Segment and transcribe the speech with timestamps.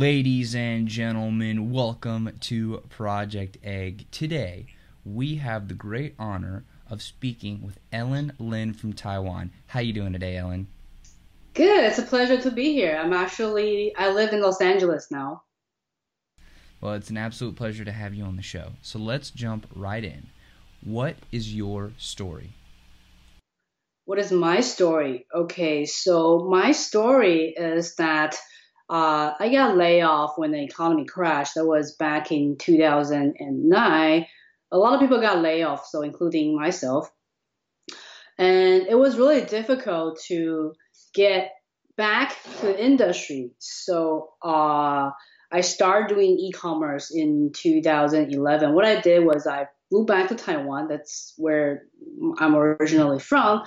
[0.00, 4.06] Ladies and gentlemen, welcome to Project Egg.
[4.10, 4.64] Today,
[5.04, 9.50] we have the great honor of speaking with Ellen Lin from Taiwan.
[9.66, 10.68] How are you doing today, Ellen?
[11.52, 11.84] Good.
[11.84, 12.96] It's a pleasure to be here.
[12.96, 15.42] I'm actually I live in Los Angeles now.
[16.80, 18.72] Well, it's an absolute pleasure to have you on the show.
[18.80, 20.28] So let's jump right in.
[20.82, 22.54] What is your story?
[24.06, 25.26] What is my story?
[25.34, 28.38] Okay, so my story is that
[28.90, 31.54] uh, I got laid off when the economy crashed.
[31.54, 34.26] That was back in 2009.
[34.72, 37.08] A lot of people got laid off, so including myself.
[38.36, 40.74] And it was really difficult to
[41.14, 41.52] get
[41.96, 43.52] back to the industry.
[43.58, 45.10] So uh,
[45.52, 48.74] I started doing e-commerce in 2011.
[48.74, 50.88] What I did was I flew back to Taiwan.
[50.88, 51.84] That's where
[52.38, 53.62] I'm originally from.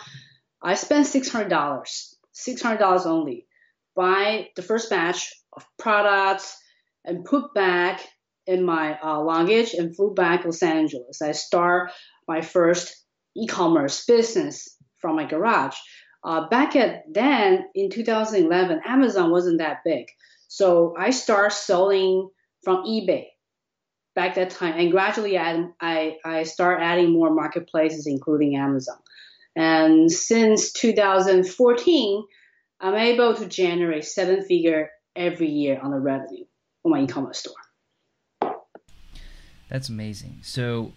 [0.61, 3.48] I spent $600, $600 only,
[3.95, 6.58] buy the first batch of products
[7.05, 8.02] and put back
[8.45, 11.22] in my uh, luggage and flew back to Los Angeles.
[11.22, 11.91] I start
[12.27, 12.95] my first
[13.36, 15.75] e-commerce business from my garage.
[16.23, 20.08] Uh, back at then in 2011, Amazon wasn't that big.
[20.47, 22.30] So I start selling
[22.64, 23.25] from eBay
[24.16, 28.97] back that time, and gradually I, I, I start adding more marketplaces, including Amazon.
[29.55, 32.23] And since 2014,
[32.84, 36.44] I'm able to generate seven figure every year on the revenue
[36.84, 38.52] on my e-commerce store.
[39.70, 40.39] That's amazing.
[40.42, 40.92] So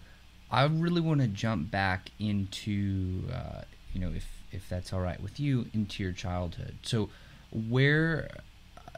[0.51, 3.61] I really want to jump back into, uh,
[3.93, 6.75] you know, if if that's all right with you, into your childhood.
[6.83, 7.09] So
[7.51, 8.31] where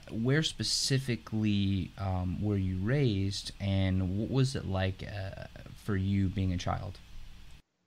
[0.10, 5.44] where specifically um, were you raised, and what was it like uh,
[5.86, 6.98] for you being a child?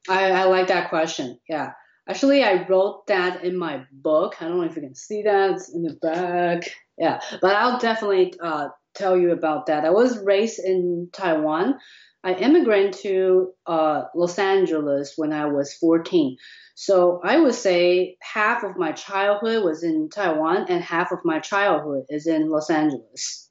[0.09, 1.41] I, I like that question.
[1.49, 1.73] Yeah.
[2.09, 4.37] Actually, I wrote that in my book.
[4.41, 6.69] I don't know if you can see that it's in the back.
[6.99, 9.85] Yeah, but I'll definitely uh, tell you about that.
[9.85, 11.79] I was raised in Taiwan.
[12.25, 16.37] I immigrated to uh, Los Angeles when I was 14.
[16.75, 21.41] So I would say half of my childhood was in Taiwan and half of my
[21.41, 23.51] childhood is in Los Angeles.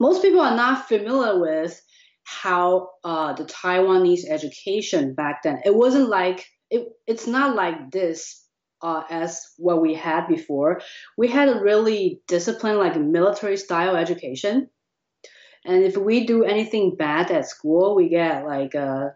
[0.00, 1.80] Most people are not familiar with
[2.22, 5.60] how uh, the Taiwanese education back then.
[5.64, 6.88] It wasn't like it.
[7.06, 8.44] It's not like this
[8.82, 10.80] uh, as what we had before.
[11.16, 14.70] We had a really disciplined, like military style education.
[15.64, 19.08] And if we do anything bad at school, we get like uh,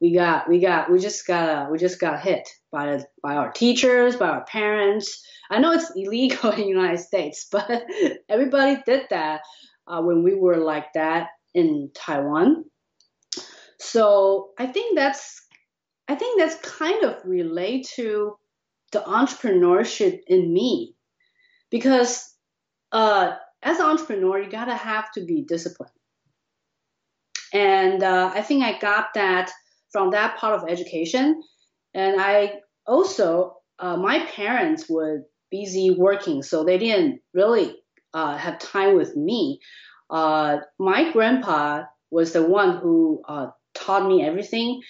[0.00, 4.16] we got we got we just got we just got hit by by our teachers,
[4.16, 5.22] by our parents.
[5.50, 7.84] I know it's illegal in the United States, but
[8.28, 9.42] everybody did that
[9.86, 12.64] uh, when we were like that in Taiwan.
[13.78, 15.42] So I think that's
[16.10, 18.36] I think that's kind of relate to
[18.92, 20.94] the entrepreneurship in me,
[21.70, 22.34] because
[22.90, 25.92] uh, as an entrepreneur, you gotta have to be disciplined,
[27.52, 29.50] and uh, I think I got that
[29.92, 31.42] from that part of education.
[31.94, 37.76] And I also, uh, my parents were busy working, so they didn't really
[38.14, 39.60] uh, have time with me.
[40.08, 44.82] Uh, my grandpa was the one who uh, taught me everything.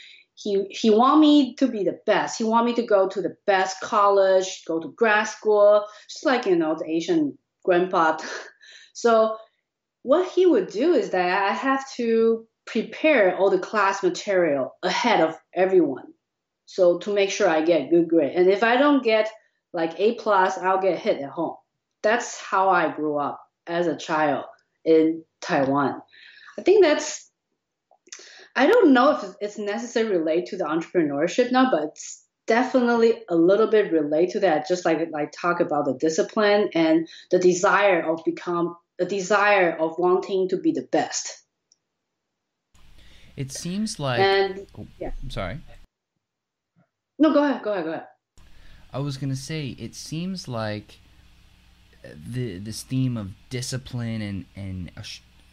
[0.43, 2.39] He he want me to be the best.
[2.39, 6.47] He want me to go to the best college, go to grad school, just like
[6.47, 8.17] you know the Asian grandpa.
[8.95, 9.37] so
[10.03, 15.21] what he would do is that I have to prepare all the class material ahead
[15.21, 16.07] of everyone.
[16.67, 18.35] So to make sure I get good grade.
[18.35, 19.29] And if I don't get
[19.73, 21.57] like A plus, I'll get hit at home.
[22.03, 24.45] That's how I grew up as a child
[24.85, 26.01] in Taiwan.
[26.59, 27.30] I think that's
[28.57, 33.37] I don't know if it's necessarily related to the entrepreneurship now, but it's definitely a
[33.37, 34.69] little bit related to that.
[34.69, 39.95] Just like I talk about the discipline and the desire of become the desire of
[39.99, 41.45] wanting to be the best.
[43.37, 44.21] It seems like.
[44.21, 45.61] And oh, yeah, I'm sorry.
[47.19, 47.63] No, go ahead.
[47.63, 47.85] Go ahead.
[47.85, 48.07] Go ahead.
[48.93, 50.99] I was gonna say it seems like
[52.03, 54.91] the this theme of discipline and and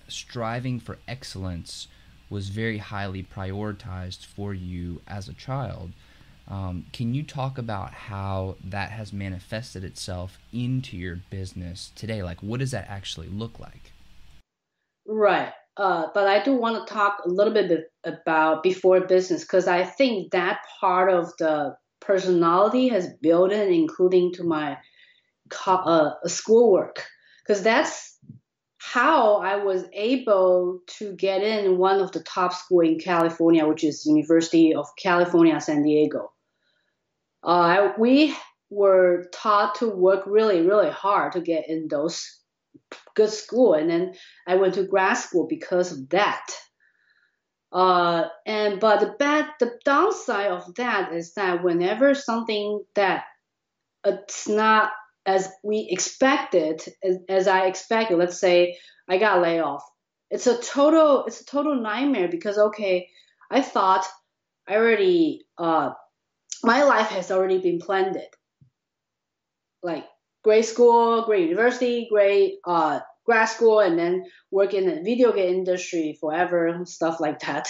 [0.08, 1.88] striving for excellence
[2.30, 5.92] was very highly prioritized for you as a child.
[6.50, 12.24] Um, can you talk about how that has manifested itself into your business today?
[12.24, 13.92] Like, what does that actually look like?
[15.06, 15.52] Right.
[15.76, 19.84] Uh, but I do want to talk a little bit about before business because I
[19.84, 24.78] think that part of the personality has built in, including to my
[25.68, 27.06] uh, schoolwork,
[27.46, 28.17] because that's
[28.78, 33.84] how I was able to get in one of the top school in California, which
[33.84, 36.32] is University of California, San Diego.
[37.44, 38.36] Uh, we
[38.70, 42.40] were taught to work really, really hard to get in those
[43.16, 44.14] good school, and then
[44.46, 46.46] I went to grad school because of that.
[47.72, 53.26] Uh, and but the bad, the downside of that is that whenever something that
[54.06, 54.92] it's not
[55.28, 58.78] as we expected, as, as I expected, let's say
[59.08, 59.84] I got laid off,
[60.32, 63.10] it's a total, it's a total nightmare because okay,
[63.52, 64.06] I thought
[64.68, 65.92] I already, uh,
[66.64, 68.18] my life has already been planned.
[69.84, 70.06] Like
[70.44, 75.56] grade school, grade university, grade uh, grad school, and then work in the video game
[75.56, 77.68] industry forever, stuff like that.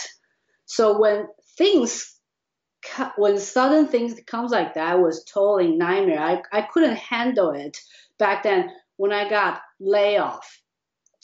[0.65, 1.27] So when
[1.57, 2.16] things,
[3.15, 6.19] when sudden things comes like that, was totally nightmare.
[6.19, 7.77] I, I couldn't handle it
[8.17, 10.61] back then when I got laid off.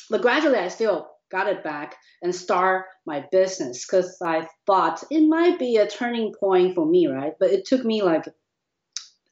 [0.10, 5.28] But gradually, I still got it back and start my business because I thought it
[5.28, 7.34] might be a turning point for me, right?
[7.40, 8.26] But it took me like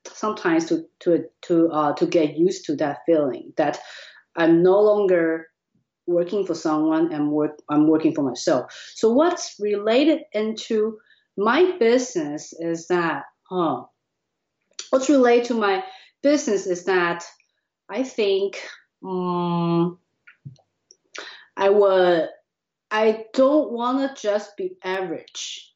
[0.08, 3.80] sometimes to to to uh, to get used to that feeling that
[4.36, 5.48] I'm no longer
[6.08, 8.74] working for someone and work I'm working for myself.
[8.96, 10.98] So what's related into
[11.38, 13.84] my business is that huh,
[14.90, 15.84] what's related to my
[16.22, 17.24] business is that
[17.90, 18.62] I think
[19.06, 19.98] um,
[21.58, 22.30] I would
[22.92, 25.74] I don't want to just be average.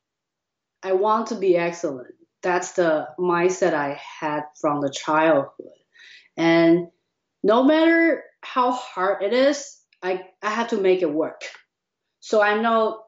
[0.83, 2.13] I want to be excellent.
[2.43, 5.71] That's the mindset I had from the childhood.
[6.37, 6.87] And
[7.41, 11.41] no matter how hard it is, I, I have to make it work.
[12.19, 13.04] So I know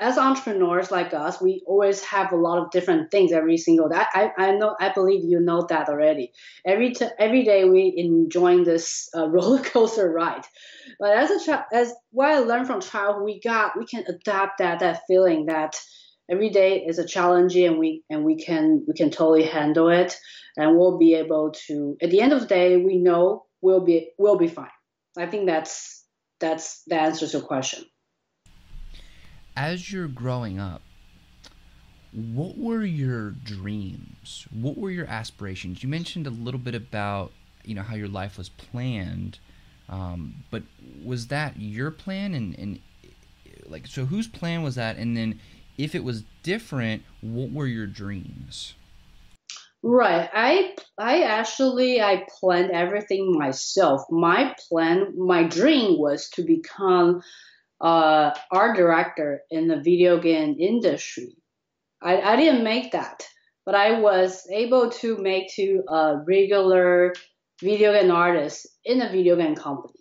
[0.00, 3.96] as entrepreneurs like us, we always have a lot of different things every single day.
[3.98, 6.32] I, I know, I believe you know that already.
[6.64, 10.44] Every t- every day we enjoying this uh, roller coaster ride.
[11.00, 14.58] But as a child, as what I learned from childhood, we got we can adapt
[14.58, 15.80] that that feeling that
[16.30, 20.16] every day is a challenge and we and we can we can totally handle it
[20.56, 21.96] and we'll be able to.
[22.00, 24.70] At the end of the day, we know we'll be we'll be fine.
[25.16, 26.04] I think that's
[26.38, 27.84] that's that answers your question
[29.58, 30.82] as you're growing up,
[32.12, 34.46] what were your dreams?
[34.52, 35.82] What were your aspirations?
[35.82, 37.32] You mentioned a little bit about
[37.64, 39.40] you know how your life was planned,
[39.88, 40.62] um, but
[41.04, 42.34] was that your plan?
[42.34, 42.78] And, and
[43.66, 44.96] like, so whose plan was that?
[44.96, 45.40] And then,
[45.76, 48.74] if it was different, what were your dreams?
[49.82, 50.30] Right.
[50.32, 54.02] I I actually I planned everything myself.
[54.08, 57.22] My plan, my dream was to become
[57.80, 61.36] uh, art director in the video game industry.
[62.02, 63.26] I, I didn't make that,
[63.66, 67.14] but I was able to make to a regular
[67.60, 69.94] video game artist in a video game company.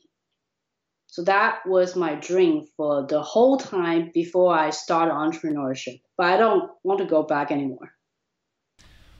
[1.08, 6.02] So that was my dream for the whole time before I started entrepreneurship.
[6.16, 7.92] But I don't want to go back anymore.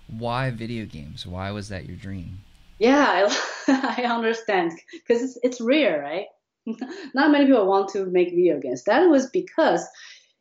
[0.08, 1.26] Why video games?
[1.26, 2.40] Why was that your dream?
[2.80, 3.28] Yeah,
[3.68, 6.28] I, I understand because it's, it's rare, right?
[7.14, 8.84] not many people want to make video games.
[8.84, 9.86] That was because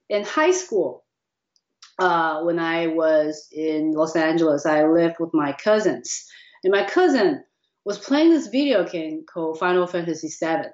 [0.08, 1.04] in high school,
[1.98, 6.26] uh, when I was in Los Angeles, I lived with my cousins,
[6.62, 7.44] and my cousin
[7.84, 10.66] was playing this video game called Final Fantasy VII.
[10.66, 10.72] It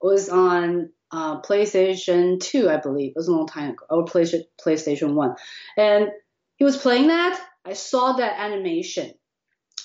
[0.00, 3.10] was on uh, PlayStation 2, I believe.
[3.10, 5.34] It was a long time ago, or PlayStation 1.
[5.78, 6.08] And
[6.56, 7.40] he was playing that.
[7.64, 9.14] I saw that animation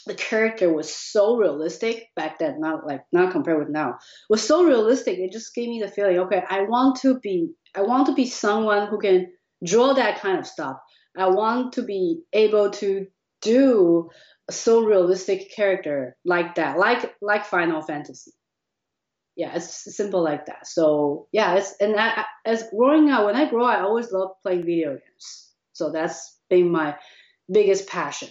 [0.06, 4.00] the character was so realistic back then, not like not compared with now.
[4.30, 5.20] Was so realistic.
[5.20, 8.26] It just gave me the feeling, okay, I want to be I want to be
[8.26, 9.32] someone who can
[9.64, 10.78] draw that kind of stuff.
[11.18, 13.08] I want to be able to
[13.42, 14.10] do
[14.48, 18.32] a so realistic character like that, like like Final Fantasy.
[19.36, 20.68] Yeah, it's simple like that.
[20.68, 24.66] So yeah, it's and I, as growing up, when I grow, I always love playing
[24.66, 25.50] video games.
[25.74, 26.98] So that's been my
[27.50, 28.30] biggest passion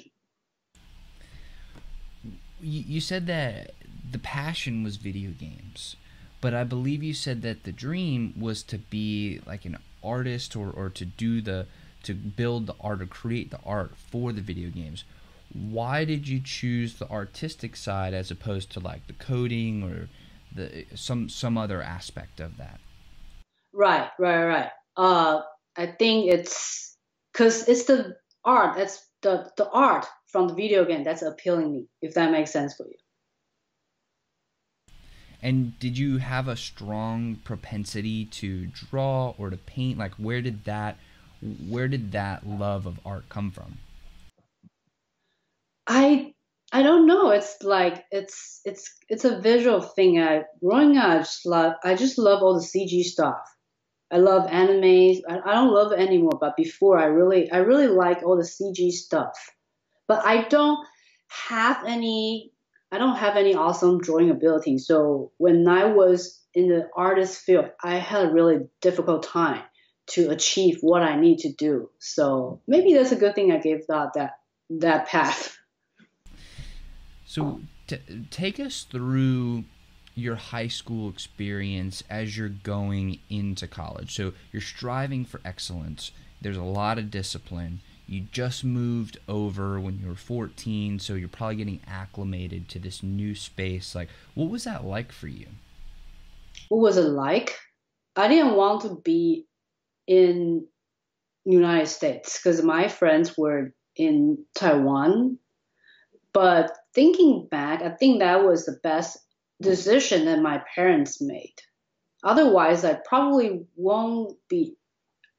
[2.61, 3.73] you, said that
[4.11, 5.97] the passion was video games,
[6.41, 10.71] but I believe you said that the dream was to be like an artist or,
[10.71, 11.67] or to do the
[12.05, 15.05] to build the art or create the art for the video games.
[15.53, 20.09] Why did you choose the artistic side as opposed to like the coding or
[20.55, 22.81] the some some other aspect of that?
[23.73, 24.71] Right, right, right.
[24.97, 25.43] Uh,
[25.77, 26.97] I think it's
[27.33, 28.79] because it's the art.
[28.79, 32.75] It's the the art from the video game that's appealing me, if that makes sense
[32.75, 32.95] for you.
[35.43, 39.99] And did you have a strong propensity to draw or to paint?
[39.99, 40.99] Like where did that
[41.69, 43.79] where did that love of art come from?
[45.87, 46.35] I
[46.73, 47.31] I don't know.
[47.31, 50.21] It's like it's it's it's a visual thing.
[50.21, 53.39] I growing up, I just love I just love all the CG stuff.
[54.11, 55.21] I love animes.
[55.29, 58.43] I, I don't love it anymore, but before I really I really like all the
[58.43, 59.39] CG stuff
[60.09, 60.85] but I don't
[61.29, 62.53] have any
[62.91, 64.79] I don't have any awesome drawing ability.
[64.79, 69.63] So when I was in the artist field, I had a really difficult time
[70.13, 71.91] to achieve what I need to do.
[71.99, 74.33] So maybe that's a good thing I gave that that
[74.71, 75.57] that path.
[77.27, 77.99] So t-
[78.31, 79.65] take us through
[80.15, 84.15] your high school experience as you're going into college.
[84.15, 86.11] So you're striving for excellence.
[86.41, 87.81] There's a lot of discipline.
[88.09, 93.03] You just moved over when you were 14, so you're probably getting acclimated to this
[93.03, 93.95] new space.
[93.95, 95.47] Like, what was that like for you?
[96.71, 97.59] What was it like?
[98.17, 99.47] I didn't want to be
[100.07, 100.67] in
[101.45, 105.39] United States because my friends were in Taiwan.
[106.33, 109.19] But thinking back, I think that was the best
[109.61, 111.55] decision that my parents made.
[112.25, 114.77] Otherwise, I probably won't be.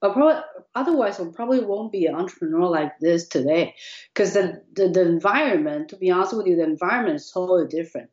[0.02, 0.42] Probably,
[0.76, 3.76] otherwise, I probably won't be an entrepreneur like this today,
[4.14, 8.10] because the, the the environment, to be honest with you, the environment is totally different.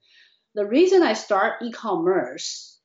[0.55, 2.79] The reason I start e-commerce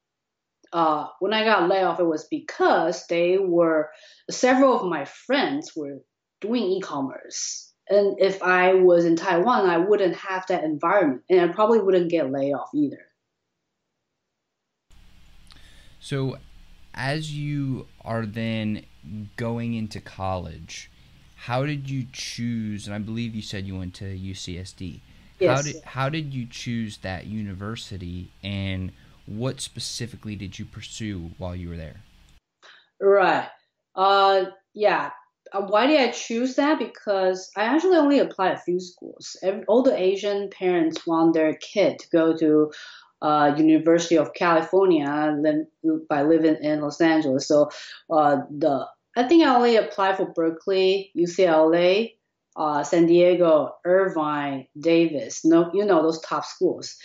[0.73, 3.89] uh, when I got laid off, it was because they were
[4.29, 5.99] several of my friends were
[6.39, 11.47] doing e-commerce, and if I was in Taiwan, I wouldn't have that environment, and I
[11.53, 13.05] probably wouldn't get laid off either.
[15.99, 16.37] So,
[16.93, 18.85] as you are then
[19.35, 20.89] going into college,
[21.35, 22.85] how did you choose?
[22.85, 24.99] And I believe you said you went to UCSD.
[25.39, 25.57] Yes.
[25.57, 28.91] How did how did you choose that university, and
[29.25, 32.01] what specifically did you pursue while you were there?
[32.99, 33.49] Right.
[33.95, 34.45] Uh.
[34.73, 35.09] Yeah.
[35.51, 36.79] Uh, why did I choose that?
[36.79, 39.35] Because I actually only applied a few schools.
[39.67, 42.71] All the Asian parents want their kid to go to
[43.21, 45.35] uh, University of California
[46.09, 47.47] by living in Los Angeles.
[47.47, 47.69] So
[48.09, 52.13] uh, the I think I only applied for Berkeley, UCLA,
[52.55, 55.43] uh, San Diego, Irvine, Davis.
[55.43, 56.95] No, you know those top schools.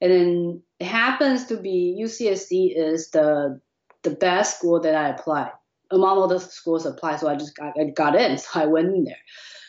[0.00, 3.60] And then it happens to be UCSD is the
[4.04, 5.50] the best school that I applied
[5.90, 7.20] among all the schools applied.
[7.20, 9.16] So I just got, I got in, so I went in there.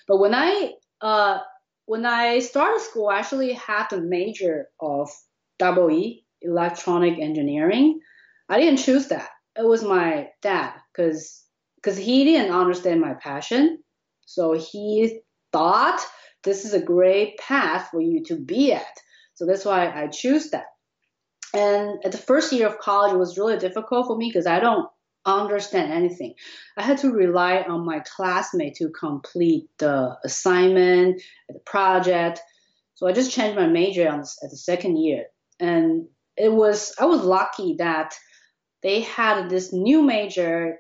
[0.07, 1.39] But when I uh,
[1.85, 5.09] when I started school, I actually had the major of
[5.59, 7.99] double E, electronic engineering.
[8.47, 9.29] I didn't choose that.
[9.55, 11.43] It was my dad because
[11.75, 13.79] because he didn't understand my passion.
[14.25, 16.01] So he thought
[16.43, 18.97] this is a great path for you to be at.
[19.35, 20.65] So that's why I choose that.
[21.53, 24.59] And at the first year of college, it was really difficult for me because I
[24.59, 24.87] don't
[25.25, 26.35] understand anything.
[26.77, 32.41] I had to rely on my classmate to complete the assignment, the project.
[32.95, 35.25] So I just changed my major on, at the second year
[35.59, 38.15] and it was I was lucky that
[38.81, 40.79] they had this new major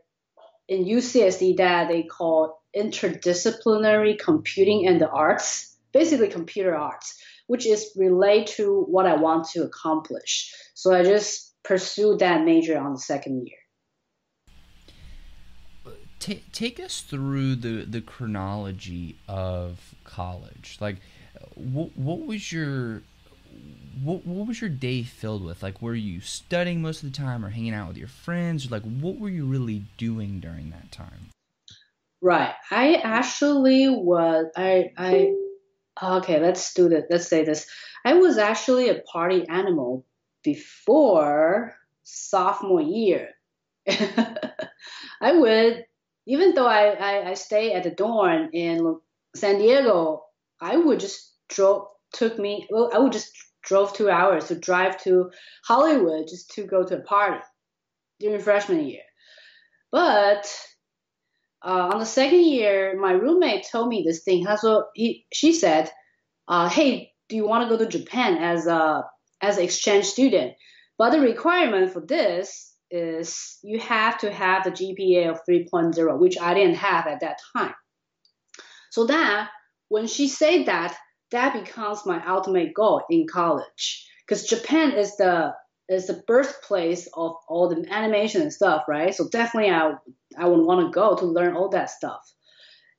[0.67, 7.91] in UCSD that they called interdisciplinary computing and the arts, basically computer arts, which is
[7.97, 10.53] related to what I want to accomplish.
[10.75, 13.57] So I just pursued that major on the second year.
[16.19, 20.77] Take, us through the, the chronology of college.
[20.79, 20.97] Like,
[21.55, 23.01] what was your
[24.03, 25.63] what what was your day filled with?
[25.63, 28.69] Like, were you studying most of the time, or hanging out with your friends?
[28.69, 31.29] Like, what were you really doing during that time?
[32.21, 32.53] Right.
[32.71, 34.47] I actually was.
[34.55, 35.35] I I.
[36.01, 37.05] Okay, let's do this.
[37.09, 37.67] Let's say this.
[38.05, 40.05] I was actually a party animal
[40.43, 43.29] before sophomore year.
[43.89, 45.83] I would,
[46.25, 48.97] even though I, I, I stay at the dorm in
[49.35, 50.23] San Diego,
[50.61, 52.67] I would just drove took me.
[52.69, 53.31] Well, I would just
[53.63, 55.31] drove two hours to drive to
[55.65, 57.43] Hollywood just to go to a party
[58.19, 59.01] during freshman year.
[59.91, 60.51] But
[61.65, 64.45] uh, on the second year, my roommate told me this thing.
[64.57, 65.91] So he, she said,
[66.47, 69.03] uh, "Hey, do you want to go to Japan as a
[69.41, 70.53] as an exchange student?
[70.97, 76.39] But the requirement for this is you have to have the GPA of 3.0, which
[76.39, 77.75] I didn't have at that time.
[78.91, 79.49] So that
[79.89, 80.95] when she said that,
[81.31, 84.07] that becomes my ultimate goal in college.
[84.25, 85.53] Because Japan is the
[85.87, 89.13] is the birthplace of all the animation and stuff, right?
[89.13, 89.93] So definitely I
[90.37, 92.21] I would want to go to learn all that stuff.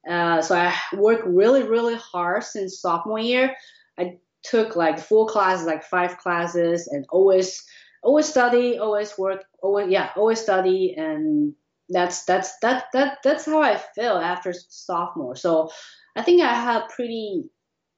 [0.08, 3.54] Uh, so I worked really really hard since sophomore year.
[3.98, 7.64] I took like four classes, like five classes, and always
[8.02, 11.54] always study, always work, always yeah, always study, and
[11.88, 15.36] that's that's that that that's how I feel after sophomore.
[15.36, 15.70] So
[16.16, 17.44] I think I have pretty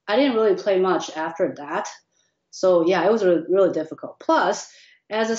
[0.09, 1.88] I didn't really play much after that.
[2.50, 4.21] So yeah, it was really, really difficult.
[4.21, 4.71] Plus,
[5.11, 5.37] as a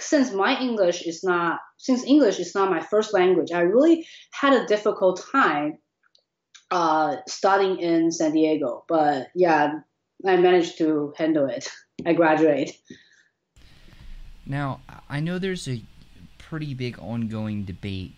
[0.00, 4.52] since my English is not since English is not my first language, I really had
[4.52, 5.78] a difficult time
[6.70, 8.84] uh, studying in San Diego.
[8.88, 9.80] But yeah,
[10.24, 11.68] I managed to handle it.
[12.04, 12.76] I graduate.
[14.44, 15.82] Now, I know there's a
[16.38, 18.14] pretty big ongoing debate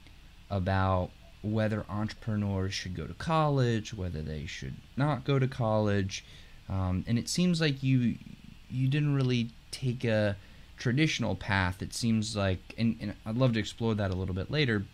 [0.50, 1.10] about
[1.42, 6.24] whether entrepreneurs should go to college, whether they should not go to college,
[6.68, 8.16] um, and it seems like you
[8.70, 10.36] you didn't really take a
[10.76, 11.82] traditional path.
[11.82, 14.84] It seems like, and, and I'd love to explore that a little bit later.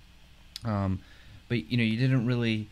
[0.64, 1.00] Um,
[1.48, 2.68] but you know, you didn't really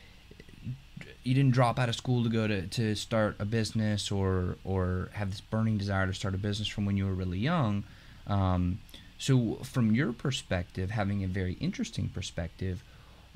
[1.24, 5.10] you didn't drop out of school to go to, to start a business or or
[5.12, 7.84] have this burning desire to start a business from when you were really young.
[8.26, 8.80] Um,
[9.18, 12.82] so, from your perspective, having a very interesting perspective,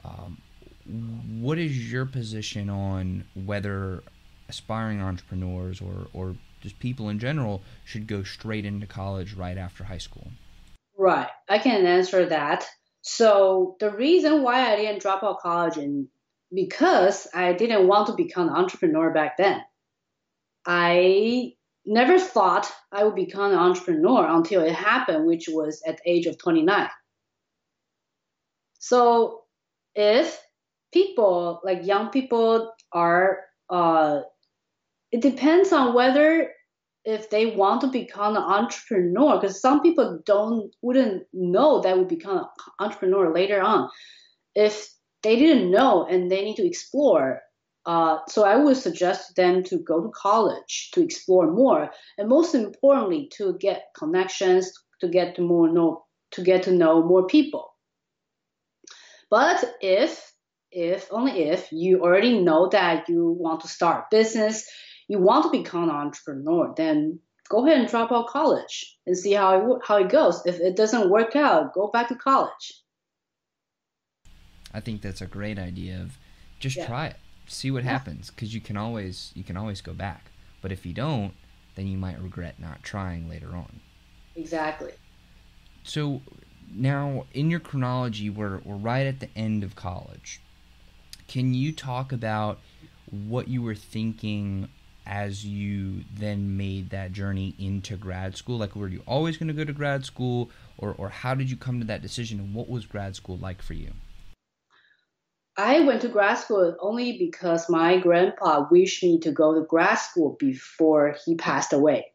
[0.07, 0.39] um,
[1.41, 4.03] what is your position on whether
[4.49, 9.85] aspiring entrepreneurs or, or just people in general should go straight into college right after
[9.85, 10.29] high school?
[10.97, 11.29] Right.
[11.49, 12.67] I can answer that.
[13.03, 16.09] So the reason why I didn't drop out of college and
[16.55, 19.63] because I didn't want to become an entrepreneur back then.
[20.65, 26.11] I never thought I would become an entrepreneur until it happened, which was at the
[26.11, 26.89] age of 29.
[28.79, 29.45] So
[29.97, 30.41] if
[30.93, 34.21] people like young people are uh,
[35.11, 36.51] it depends on whether
[37.05, 42.09] if they want to become an entrepreneur because some people don't wouldn't know that would
[42.09, 42.47] become an
[42.79, 43.89] entrepreneur later on
[44.55, 44.89] if
[45.23, 47.41] they didn't know and they need to explore.
[47.87, 51.89] Uh, so i would suggest them to go to college to explore more
[52.19, 57.01] and most importantly to get connections to get to more know to get to know
[57.01, 57.76] more people
[59.31, 60.33] but if
[60.71, 64.69] if only if you already know that you want to start business
[65.09, 69.33] you want to become an entrepreneur, then go ahead and drop out college and see
[69.33, 70.43] how it, how it goes.
[70.47, 72.83] If it doesn't work out, go back to college.
[74.75, 76.19] I think that's a great idea of
[76.59, 76.87] just yeah.
[76.87, 77.91] try it, see what yeah.
[77.91, 80.31] happens, because you can always you can always go back.
[80.61, 81.33] But if you don't,
[81.77, 83.81] then you might regret not trying later on.
[84.35, 84.93] Exactly.
[85.85, 86.21] So
[86.75, 90.41] now in your chronology, we're we're right at the end of college.
[91.29, 92.59] Can you talk about
[93.11, 94.69] what you were thinking
[95.07, 98.59] as you then made that journey into grad school?
[98.59, 101.57] Like, were you always going to go to grad school, or, or how did you
[101.57, 103.93] come to that decision, and what was grad school like for you?
[105.57, 109.99] I went to grad school only because my grandpa wished me to go to grad
[109.99, 112.13] school before he passed away.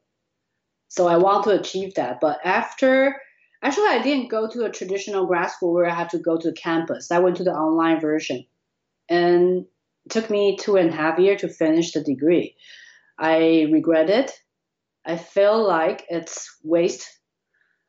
[0.89, 2.19] So I want to achieve that.
[2.19, 3.19] But after,
[3.61, 6.51] actually, I didn't go to a traditional grad school where I had to go to
[6.53, 7.11] campus.
[7.11, 8.45] I went to the online version.
[9.09, 9.65] And
[10.05, 12.55] it took me two and a half years to finish the degree.
[13.19, 14.31] I regret it.
[15.05, 17.07] I feel like it's waste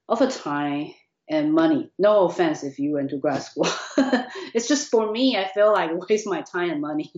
[0.08, 0.92] of a time
[1.28, 1.90] and money.
[1.98, 3.68] No offense if you went to grad school.
[4.54, 7.12] it's just for me, I feel like waste my time and money.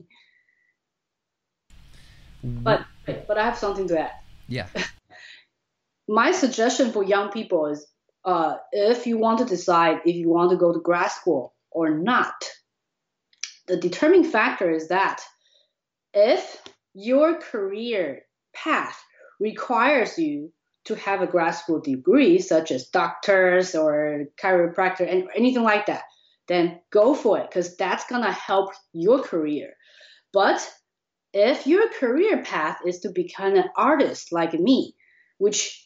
[2.43, 4.13] But but I have something to add.
[4.49, 4.67] Yeah.
[6.09, 7.87] my suggestion for young people is
[8.25, 11.91] uh, if you want to decide if you want to go to grad school or
[11.91, 12.35] not,
[13.67, 15.23] the determining factor is that
[16.13, 16.63] if
[16.95, 18.23] your career
[18.55, 19.03] path
[19.41, 20.53] requires you
[20.85, 26.03] to have a grad school degree, such as doctors or chiropractor and anything like that,
[26.47, 29.73] then go for it because that's gonna help your career.
[30.33, 30.71] But
[31.33, 34.95] if your career path is to become an artist like me,
[35.39, 35.84] which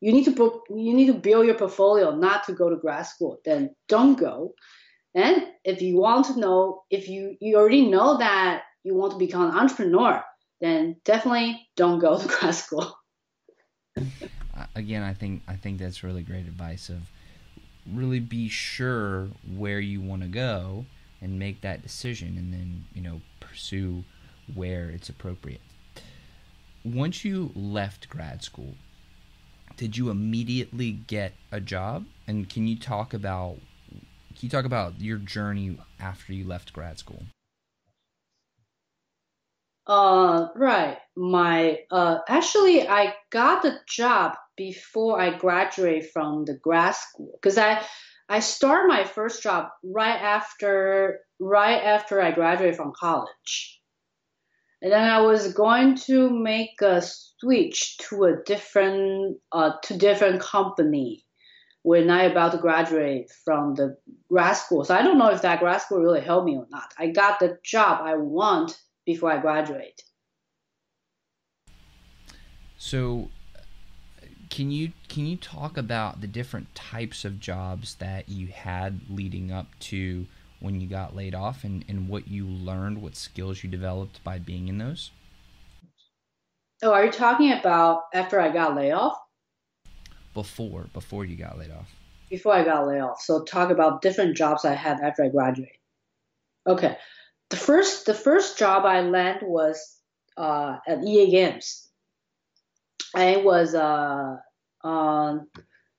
[0.00, 3.40] you need to you need to build your portfolio not to go to grad school,
[3.44, 4.54] then don't go.
[5.14, 9.18] And if you want to know, if you, you already know that you want to
[9.18, 10.22] become an entrepreneur,
[10.60, 12.96] then definitely don't go to grad school.
[14.76, 16.98] Again, I think I think that's really great advice of
[17.92, 20.84] really be sure where you want to go
[21.20, 24.04] and make that decision and then, you know, pursue
[24.54, 25.60] where it's appropriate.
[26.84, 28.74] Once you left grad school,
[29.78, 32.04] did you immediately get a job?
[32.26, 33.56] And can you talk about
[33.90, 37.22] can you talk about your journey after you left grad school?
[39.86, 40.98] Uh, right.
[41.16, 47.56] My uh, actually, I got the job before I graduated from the grad school because
[47.56, 47.82] I
[48.28, 53.77] I started my first job right after right after I graduated from college,
[54.82, 60.40] and then I was going to make a switch to a different uh to different
[60.40, 61.24] company
[61.82, 63.96] when I about to graduate from the
[64.28, 64.84] grad school.
[64.84, 66.92] So I don't know if that grad school really helped me or not.
[66.98, 70.02] I got the job I want before I graduate.
[72.76, 73.30] So
[74.50, 79.50] can you can you talk about the different types of jobs that you had leading
[79.50, 80.26] up to
[80.60, 84.38] when you got laid off and, and what you learned, what skills you developed by
[84.38, 85.10] being in those?
[86.82, 89.18] Oh, are you talking about after I got laid off?
[90.34, 91.90] Before, before you got laid off.
[92.30, 93.20] Before I got laid off.
[93.20, 95.74] So talk about different jobs I had after I graduated.
[96.66, 96.96] Okay.
[97.50, 99.96] The first the first job I landed was
[100.36, 101.88] uh, at EA Games.
[103.14, 104.36] I was uh,
[104.84, 105.48] on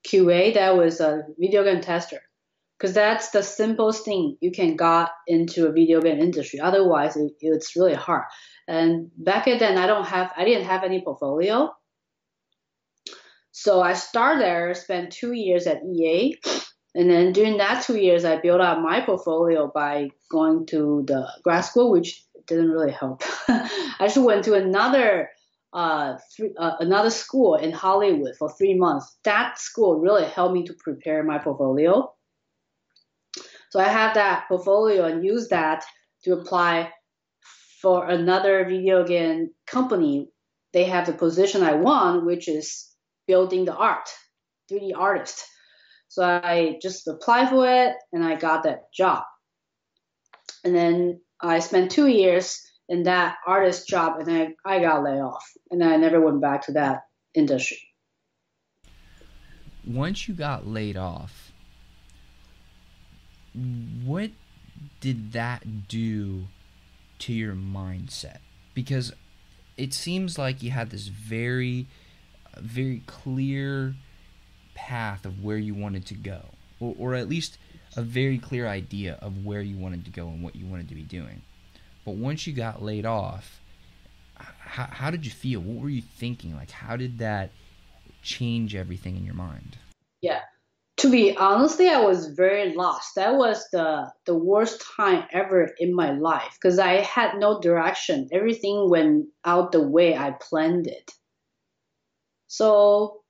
[0.07, 2.21] QA, that was a video game tester.
[2.79, 6.61] Because that's the simplest thing you can got into a video game industry.
[6.61, 8.23] Otherwise, it, it's really hard.
[8.67, 11.73] And back then, I don't have, I didn't have any portfolio.
[13.51, 16.37] So I started there, spent two years at EA,
[16.95, 21.27] and then during that two years, I built up my portfolio by going to the
[21.43, 23.21] grad school, which didn't really help.
[23.47, 25.29] I actually went to another
[25.71, 29.17] uh, three, uh, another school in Hollywood for three months.
[29.23, 32.11] That school really helped me to prepare my portfolio.
[33.69, 35.83] So I have that portfolio and use that
[36.23, 36.91] to apply
[37.81, 40.29] for another video game company.
[40.73, 42.87] They have the position I want, which is
[43.27, 44.09] building the art,
[44.71, 45.45] 3D artist.
[46.07, 49.23] So I just applied for it and I got that job.
[50.63, 55.21] And then I spent two years in that artist job and then I got laid
[55.21, 57.01] off and I never went back to that
[57.35, 57.79] industry.
[59.85, 61.48] Once you got laid off,
[63.53, 64.31] what
[65.01, 66.45] did that do
[67.19, 68.37] to your mindset?
[68.73, 69.13] Because
[69.77, 71.87] it seems like you had this very,
[72.53, 73.95] uh, very clear
[74.75, 76.41] path of where you wanted to go,
[76.79, 77.57] or, or at least
[77.95, 80.95] a very clear idea of where you wanted to go and what you wanted to
[80.95, 81.41] be doing.
[82.05, 83.61] But once you got laid off,
[84.35, 85.59] how, how did you feel?
[85.59, 86.55] What were you thinking?
[86.55, 87.51] Like, how did that
[88.21, 89.77] change everything in your mind?
[90.99, 93.15] To be honestly, I was very lost.
[93.15, 98.27] That was the the worst time ever in my life because I had no direction.
[98.33, 101.11] Everything went out the way I planned it.
[102.47, 103.21] So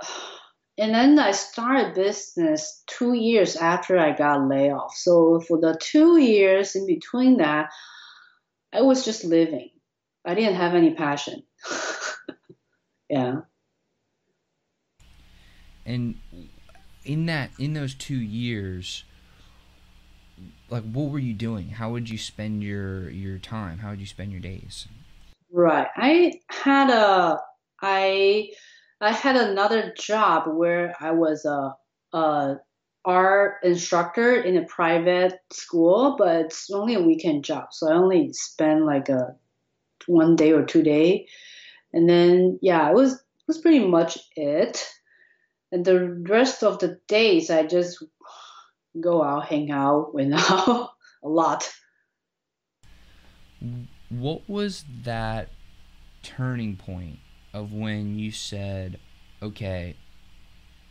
[0.78, 4.94] and then I started business two years after I got laid off.
[4.96, 7.70] So for the two years in between that,
[8.72, 9.70] I was just living.
[10.24, 11.42] I didn't have any passion.
[13.10, 13.42] yeah.
[15.86, 16.14] And
[17.04, 19.04] in that, in those two years,
[20.70, 21.68] like what were you doing?
[21.70, 23.78] How would you spend your your time?
[23.78, 24.88] How would you spend your days?
[25.52, 25.86] Right.
[25.96, 27.38] I had a
[27.80, 28.50] I
[29.00, 31.76] I had another job where I was a,
[32.16, 32.56] a
[33.04, 38.32] art instructor in a private school, but it's only a weekend job, so I only
[38.32, 39.36] spend like a
[40.06, 41.28] one day or two day,
[41.92, 44.84] and then yeah, it was was pretty much it.
[45.74, 48.00] And the rest of the days, I just
[49.00, 51.68] go out, hang out, went out a lot.
[54.08, 55.48] What was that
[56.22, 57.18] turning point
[57.52, 59.00] of when you said,
[59.42, 59.96] okay,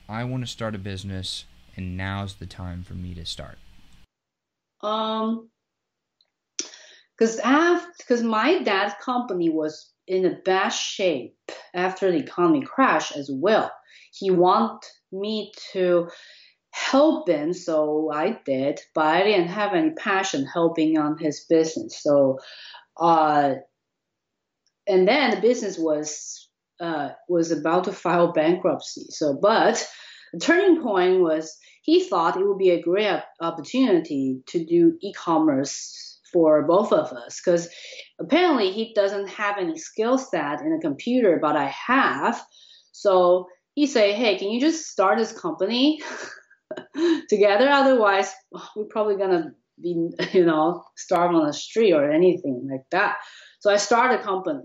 [0.10, 1.46] I want to start a business
[1.78, 3.58] and now's the time for me to start?
[4.82, 5.50] Um,
[7.17, 11.38] because after, because my dad's company was in a bad shape
[11.74, 13.72] after the economy crash as well.
[14.13, 16.10] He want me to
[16.71, 22.02] help him, so I did, but I didn't have any passion helping on his business.
[22.02, 22.39] So,
[22.99, 23.56] uh,
[24.88, 26.49] and then the business was
[26.80, 29.06] uh, was about to file bankruptcy.
[29.10, 29.88] So, but
[30.34, 36.19] the turning point was he thought it would be a great opportunity to do e-commerce
[36.32, 37.69] for both of us because
[38.19, 42.43] apparently he doesn't have any skill set in a computer, but I have.
[42.91, 46.02] So he say, hey, can you just start this company
[47.30, 47.70] together?
[47.70, 48.32] Otherwise,
[48.76, 53.18] we're probably gonna be, you know, starve on the street or anything like that.
[53.60, 54.62] So I started a company.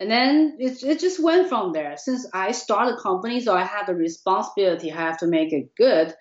[0.00, 1.94] And then it, it just went from there.
[1.96, 5.70] Since I started a company, so I had the responsibility, I have to make it
[5.76, 6.12] good.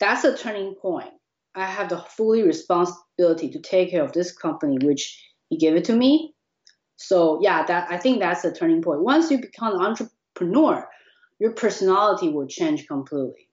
[0.00, 1.10] That's a turning point.
[1.54, 5.84] I have the fully responsibility to take care of this company, which he gave it
[5.84, 6.34] to me.
[6.96, 9.02] So yeah, that I think that's the turning point.
[9.02, 9.80] Once you become an
[10.38, 10.88] entrepreneur,
[11.38, 13.48] your personality will change completely.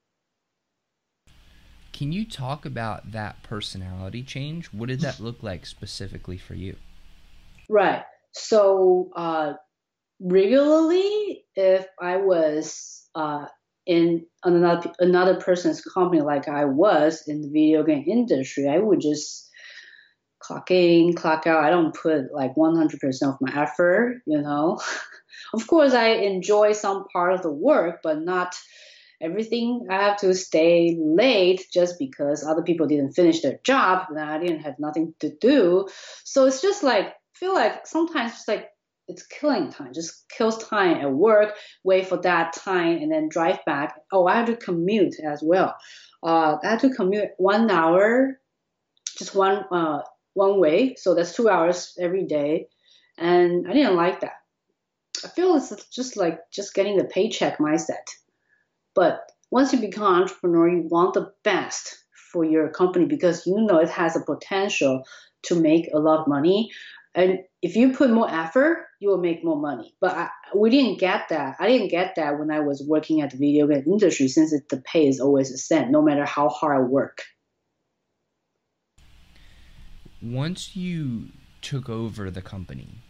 [1.94, 4.68] Can you talk about that personality change?
[4.68, 6.76] What did that look like specifically for you?
[7.70, 8.04] Right.
[8.34, 9.54] So uh,
[10.20, 13.46] regularly if I was uh,
[13.86, 19.00] in another another person's company like I was in the video game industry, I would
[19.00, 19.50] just
[20.40, 21.64] clock in, clock out.
[21.64, 22.94] I don't put like 100%
[23.24, 24.80] of my effort, you know.
[25.54, 28.56] of course, I enjoy some part of the work, but not
[29.22, 29.88] everything.
[29.90, 34.40] I have to stay late just because other people didn't finish their job, and I
[34.40, 35.88] didn't have nothing to do.
[36.24, 38.70] So it's just like feel like sometimes it's like
[39.08, 39.94] it's killing time.
[39.94, 41.56] Just kills time at work.
[41.84, 43.96] Wait for that time and then drive back.
[44.12, 45.76] Oh, I had to commute as well.
[46.24, 48.40] Uh, I had to commute one hour,
[49.18, 50.02] just one uh,
[50.34, 50.96] one way.
[50.96, 52.68] So that's two hours every day,
[53.18, 54.34] and I didn't like that.
[55.26, 58.06] I feel it's just like just getting the paycheck mindset.
[58.94, 63.60] But once you become an entrepreneur, you want the best for your company because you
[63.60, 65.04] know it has a potential
[65.44, 66.72] to make a lot of money.
[67.16, 69.96] And if you put more effort, you will make more money.
[70.00, 71.56] But I, we didn't get that.
[71.60, 74.70] I didn't get that when I was working at the video game industry since it,
[74.70, 77.24] the pay is always the same, no matter how hard I work.
[80.22, 81.30] Once you
[81.62, 83.05] took over the company,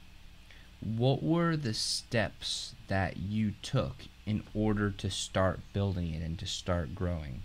[0.86, 3.96] what were the steps that you took
[4.26, 7.42] in order to start building it and to start growing?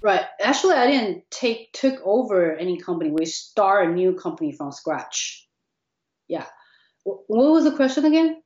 [0.00, 0.24] Right.
[0.40, 3.10] Actually, I didn't take took over any company.
[3.10, 5.46] We start a new company from scratch.
[6.28, 6.46] Yeah.
[7.04, 8.42] What was the question again?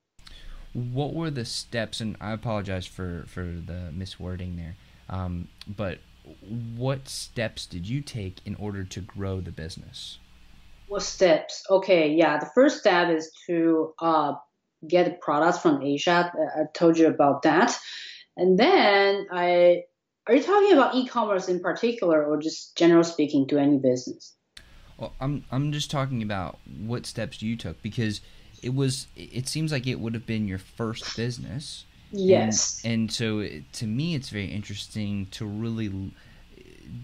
[0.73, 2.01] What were the steps?
[2.01, 4.77] And I apologize for for the miswording there.
[5.09, 5.99] Um, but
[6.77, 10.19] what steps did you take in order to grow the business?
[10.89, 11.63] What steps?
[11.71, 12.39] Okay, yeah.
[12.39, 14.33] The first step is to uh,
[14.87, 16.33] get products from Asia.
[16.57, 17.77] I told you about that.
[18.37, 19.83] And then I
[20.29, 24.35] are you talking about e-commerce in particular, or just general speaking to any business?
[24.99, 28.21] Well, I'm I'm just talking about what steps you took because
[28.63, 31.85] it was it seems like it would have been your first business.
[32.11, 32.81] Yes.
[32.85, 36.13] And, and so it, to me, it's very interesting to really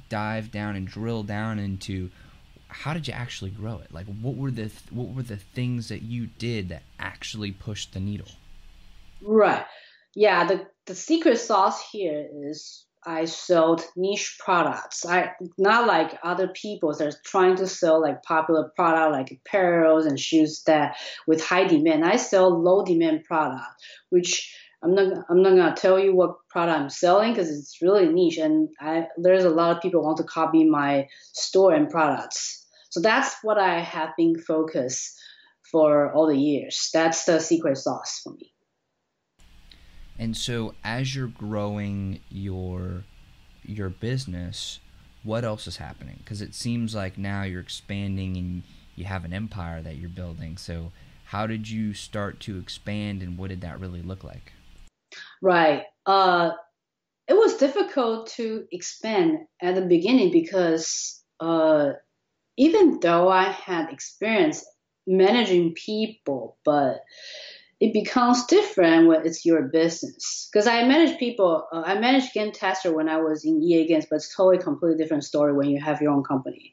[0.09, 2.11] dive down and drill down into
[2.75, 3.93] how did you actually grow it?
[3.93, 8.01] Like, what were the what were the things that you did that actually pushed the
[8.01, 8.29] needle?
[9.23, 9.65] Right.
[10.15, 10.45] Yeah.
[10.47, 15.07] The the secret sauce here is I sold niche products.
[15.07, 20.07] I not like other people that are trying to sell like popular product like apparels
[20.07, 22.05] and shoes that with high demand.
[22.05, 23.65] I sell low demand product,
[24.11, 28.09] which I'm not I'm not gonna tell you what product I'm selling because it's really
[28.09, 32.63] niche and I there's a lot of people want to copy my store and products.
[32.94, 35.20] So that's what I have been focused
[35.68, 36.90] for all the years.
[36.94, 38.52] That's the secret sauce for me.
[40.16, 43.02] And so as you're growing your
[43.64, 44.78] your business,
[45.24, 46.18] what else is happening?
[46.18, 48.62] Because it seems like now you're expanding and
[48.94, 50.57] you have an empire that you're building.
[50.57, 50.92] So
[51.24, 54.52] how did you start to expand and what did that really look like?
[55.42, 55.83] Right.
[56.07, 56.52] Uh,
[57.26, 61.94] it was difficult to expand at the beginning because uh,
[62.57, 64.64] even though I had experience
[65.07, 67.03] managing people, but
[67.81, 70.49] it becomes different when it's your business.
[70.51, 74.07] Because I manage people, uh, I managed game tester when I was in EA Games,
[74.09, 76.73] but it's totally completely different story when you have your own company.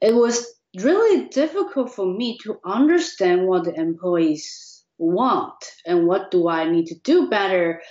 [0.00, 6.48] It was really difficult for me to understand what the employees want and what do
[6.48, 7.82] I need to do better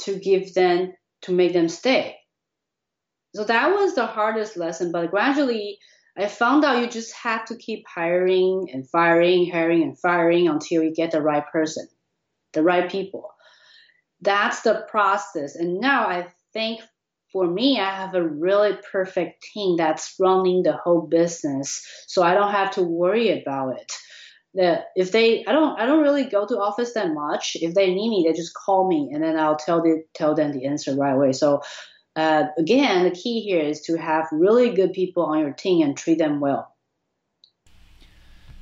[0.00, 2.16] to give them to make them stay.
[3.34, 5.78] So that was the hardest lesson, but gradually
[6.18, 10.82] I found out you just have to keep hiring and firing, hiring and firing until
[10.82, 11.88] you get the right person,
[12.52, 13.30] the right people.
[14.22, 15.56] That's the process.
[15.56, 16.80] And now I think
[17.32, 22.32] for me, I have a really perfect team that's running the whole business, so I
[22.32, 23.92] don't have to worry about it.
[24.54, 27.58] That if they, I don't, I don't really go to office that much.
[27.60, 30.52] If they need me, they just call me, and then I'll tell the, tell them
[30.52, 31.32] the answer right away.
[31.32, 31.60] So
[32.16, 35.96] uh, again, the key here is to have really good people on your team and
[35.96, 36.74] treat them well.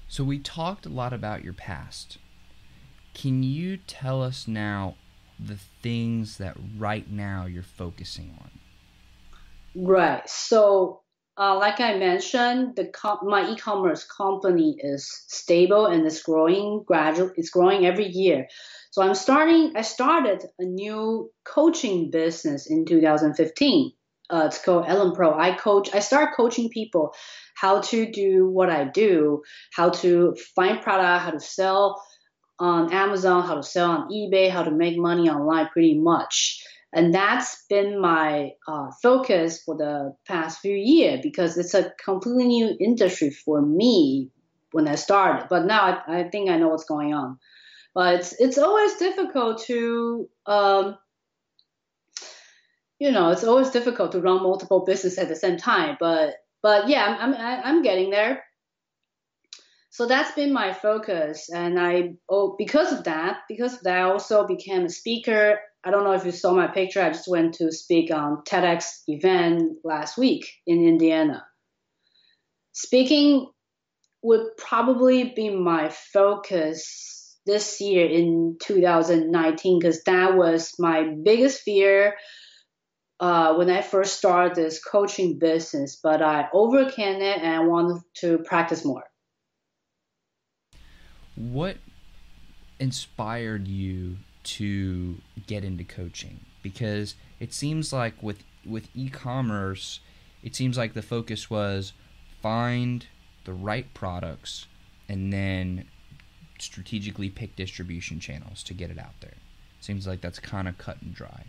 [0.09, 2.19] So, we talked a lot about your past.
[3.15, 4.97] Can you tell us now
[5.39, 8.51] the things that right now you're focusing on?
[9.75, 10.29] Right.
[10.29, 11.01] So,
[11.37, 17.33] uh, like I mentioned, the com- my e-commerce company is stable and it's growing gradually.
[17.37, 18.47] It's growing every year.
[18.95, 19.73] So I'm starting.
[19.75, 23.93] I started a new coaching business in 2015.
[24.31, 25.37] Uh, it's called Ellen Pro.
[25.37, 25.93] I coach.
[25.93, 27.13] I start coaching people
[27.57, 32.01] how to do what I do, how to find product, how to sell
[32.61, 36.65] on Amazon, how to sell on eBay, how to make money online, pretty much.
[36.93, 42.47] And that's been my uh, focus for the past few years because it's a completely
[42.47, 44.31] new industry for me
[44.71, 45.49] when I started.
[45.51, 47.41] But now I, I think I know what's going on.
[47.95, 50.99] But it's, it's always difficult to, um,
[52.99, 55.97] you know, it's always difficult to run multiple businesses at the same time.
[56.01, 58.43] But but yeah, I'm I'm, I'm getting there.
[59.91, 64.03] So that's been my focus, and I oh because of that, because of that, I
[64.03, 65.61] also became a speaker.
[65.85, 67.03] I don't know if you saw my picture.
[67.03, 71.45] I just went to speak on TEDx event last week in Indiana.
[72.73, 73.47] Speaking
[74.23, 77.14] would probably be my focus
[77.47, 82.17] this year in 2019 because that was my biggest fear
[83.21, 88.03] uh, when I first started this coaching business, but I overcame it and I wanted
[88.21, 89.05] to practice more.
[91.37, 91.77] What
[92.79, 96.41] inspired you to get into coaching?
[96.63, 100.01] Because it seems like with with e-commerce,
[100.43, 101.93] it seems like the focus was
[102.41, 103.07] find
[103.45, 104.67] the right products
[105.09, 105.87] and then
[106.65, 109.35] strategically pick distribution channels to get it out there.
[109.81, 111.45] Seems like that's kind of cut and dry.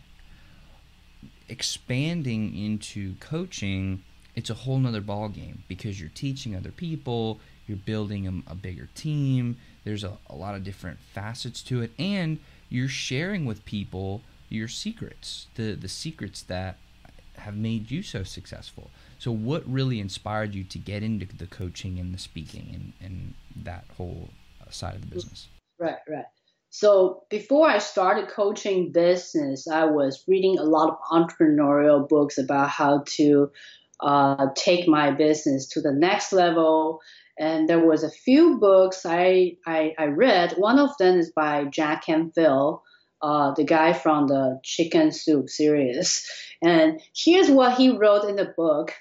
[1.48, 4.04] Expanding into coaching,
[4.36, 8.90] it's a whole nother ballgame because you're teaching other people, you're building a, a bigger
[8.96, 14.22] team, there's a, a lot of different facets to it, and you're sharing with people
[14.50, 16.78] your secrets, the, the secrets that
[17.38, 18.90] have made you so successful.
[19.20, 23.34] So, what really inspired you to get into the coaching and the speaking and, and
[23.64, 24.30] that whole
[24.76, 25.48] side of the business?
[25.80, 26.26] Right, right.
[26.70, 32.70] So before I started coaching business, I was reading a lot of entrepreneurial books about
[32.70, 33.50] how to
[34.02, 37.00] uh, take my business to the next level.
[37.40, 40.54] And there was a few books I, I, I read.
[40.58, 42.82] One of them is by Jack Canfield,
[43.22, 46.30] uh, the guy from the Chicken Soup series.
[46.62, 48.94] And here's what he wrote in the book.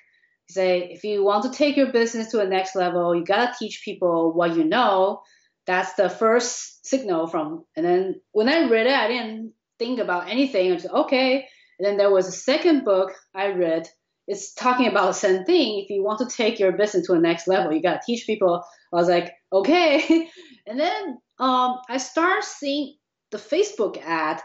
[0.47, 3.53] He say, if you want to take your business to the next level, you gotta
[3.59, 5.23] teach people what you know
[5.67, 7.65] that's the first signal from.
[7.77, 10.71] And then when I read it, I didn't think about anything.
[10.71, 11.49] I was okay.
[11.79, 13.89] And then there was a second book I read.
[14.27, 15.81] It's talking about the same thing.
[15.81, 18.27] If you want to take your business to the next level, you got to teach
[18.27, 18.65] people.
[18.93, 20.29] I was like, okay.
[20.67, 22.97] and then um, I started seeing
[23.31, 24.41] the Facebook ad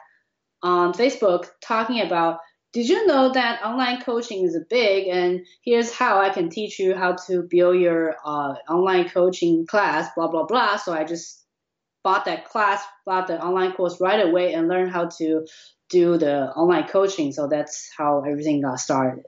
[0.61, 2.39] on Facebook talking about
[2.71, 5.07] did you know that online coaching is big?
[5.07, 10.09] And here's how i can teach you how to build your uh, online coaching class
[10.15, 10.77] blah blah blah.
[10.77, 11.45] So i just
[12.03, 15.45] bought that class bought the online course right away and learned how to
[15.89, 17.31] do the online coaching.
[17.31, 19.25] So that's how everything got started.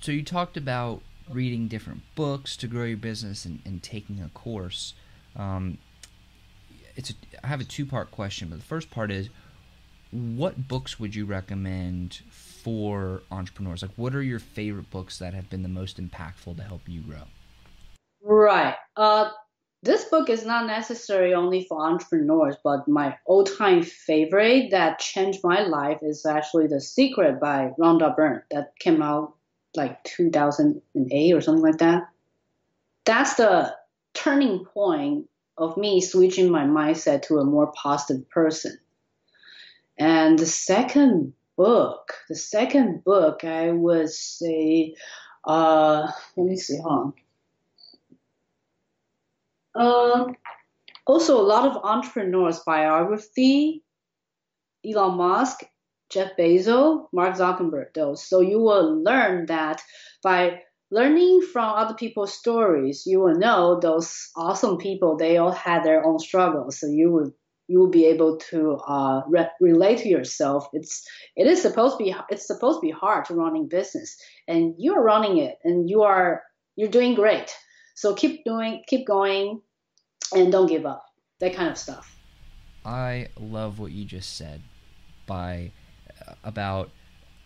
[0.00, 4.28] So you talked about reading different books to grow your business and, and taking a
[4.30, 4.94] course.
[5.36, 5.78] Um,
[6.96, 9.28] it's a, I have a two part question but the first part is
[10.12, 13.82] what books would you recommend for entrepreneurs?
[13.82, 17.00] Like, what are your favorite books that have been the most impactful to help you
[17.00, 17.22] grow?
[18.22, 18.76] Right.
[18.96, 19.30] Uh,
[19.82, 25.62] this book is not necessary only for entrepreneurs, but my all-time favorite that changed my
[25.62, 29.34] life is actually The Secret by Rhonda Byrne that came out
[29.74, 32.02] like 2008 or something like that.
[33.04, 33.74] That's the
[34.14, 38.78] turning point of me switching my mindset to a more positive person.
[39.98, 44.94] And the second book, the second book, I would say,
[45.44, 47.10] uh, let me see, huh?
[49.74, 50.36] Um,
[51.06, 53.82] also, a lot of entrepreneurs' biography,
[54.84, 55.60] Elon Musk,
[56.10, 58.24] Jeff Bezos, Mark Zuckerberg, those.
[58.24, 59.82] So you will learn that
[60.22, 65.84] by learning from other people's stories, you will know those awesome people, they all had
[65.84, 66.78] their own struggles.
[66.78, 67.32] So you will
[67.68, 70.68] you will be able to uh, re- relate to yourself.
[70.72, 74.16] It's it is supposed to be it's supposed to be hard to running business,
[74.48, 76.42] and you are running it, and you are
[76.76, 77.54] you're doing great.
[77.94, 79.60] So keep doing, keep going,
[80.34, 81.04] and don't give up.
[81.40, 82.16] That kind of stuff.
[82.84, 84.62] I love what you just said
[85.26, 85.72] by
[86.26, 86.90] uh, about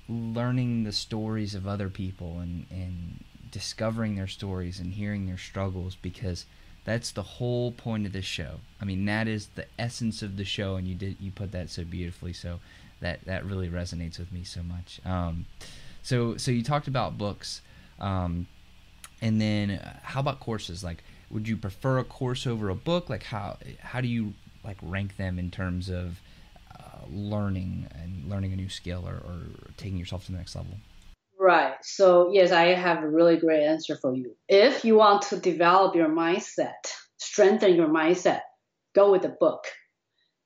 [0.09, 5.97] learning the stories of other people and and discovering their stories and hearing their struggles
[5.97, 6.47] because
[6.87, 8.61] that's the whole point of this show.
[8.81, 11.69] I mean, that is the essence of the show, and you did you put that
[11.69, 12.33] so beautifully.
[12.33, 12.61] So
[13.01, 15.01] that that really resonates with me so much.
[15.05, 15.47] Um,
[16.03, 17.61] so so you talked about books,
[17.99, 18.47] um,
[19.21, 20.85] and then uh, how about courses?
[20.85, 23.11] Like, would you prefer a course over a book?
[23.11, 24.35] Like, how how do you
[24.65, 26.21] like rank them in terms of
[26.79, 29.41] uh, learning and learning a new skill or, or
[29.77, 30.79] taking yourself to the next level?
[31.39, 31.75] Right.
[31.83, 34.35] So, yes, I have a really great answer for you.
[34.49, 36.83] If you want to develop your mindset,
[37.19, 38.41] strengthen your mindset,
[38.95, 39.65] go with a book.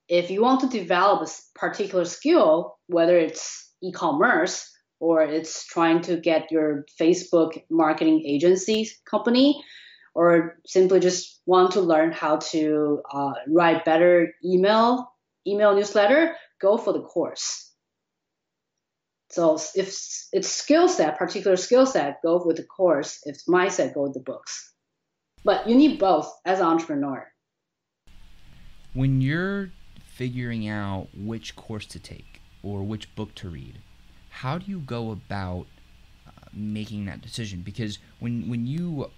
[0.08, 4.68] If you want to develop a particular skill, whether it's e commerce
[4.98, 9.62] or it's trying to get your Facebook marketing agency company,
[10.14, 15.12] or simply just want to learn how to uh, write better email
[15.46, 17.69] email newsletter, go for the course
[19.30, 23.20] so if it's skill set, particular skill set, go with the course.
[23.24, 24.72] If mindset, go with the books.
[25.44, 27.26] But you need both as an entrepreneur.
[28.92, 29.70] When you're
[30.04, 33.78] figuring out which course to take or which book to read,
[34.30, 35.66] how do you go about
[36.26, 37.60] uh, making that decision?
[37.60, 39.10] Because when when you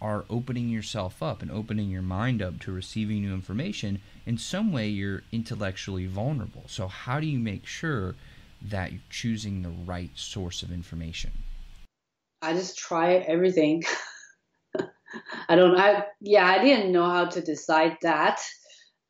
[0.00, 4.72] are opening yourself up and opening your mind up to receiving new information, in some
[4.72, 6.62] way you're intellectually vulnerable.
[6.66, 8.14] So, how do you make sure
[8.62, 11.32] that you're choosing the right source of information?
[12.42, 13.84] I just try everything.
[15.48, 18.40] I don't I yeah, I didn't know how to decide that.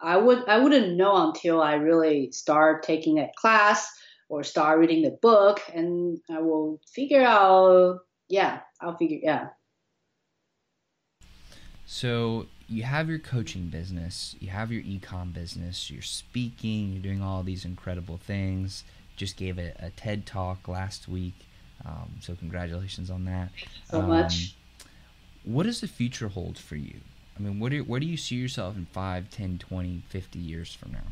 [0.01, 3.91] I would I wouldn't know until I really start taking a class
[4.29, 9.49] or start reading the book and I will figure out yeah, I'll figure yeah.
[11.87, 17.23] So you have your coaching business, you have your ecom business, you're speaking, you're doing
[17.23, 18.85] all these incredible things.
[19.19, 21.35] Just gave a, a TED talk last week.
[21.85, 23.51] Um, so congratulations on that.
[23.91, 24.55] so um, much.
[25.45, 27.01] What does the future hold for you?
[27.37, 30.75] I mean, what do, where do you see yourself in 5, 10, 20, 50 years
[30.75, 31.05] from now?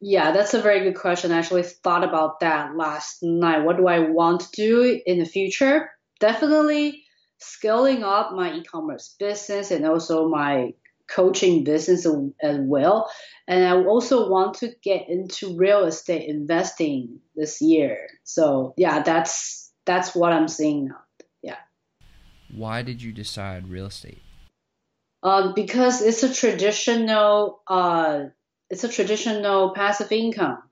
[0.00, 1.32] Yeah, that's a very good question.
[1.32, 3.64] I actually thought about that last night.
[3.64, 5.90] What do I want to do in the future?
[6.20, 7.04] Definitely
[7.38, 10.72] scaling up my e-commerce business and also my
[11.08, 12.06] coaching business
[12.42, 13.10] as well.
[13.46, 18.08] And I also want to get into real estate investing this year.
[18.24, 21.00] So yeah, that's that's what I'm seeing now.
[21.42, 21.56] Yeah.
[22.54, 24.22] Why did you decide real estate?
[25.22, 28.24] Um, because it's a traditional uh,
[28.70, 30.62] it's a traditional passive income.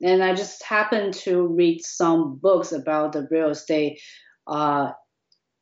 [0.00, 4.00] And I just happened to read some books about the real estate
[4.46, 4.92] uh,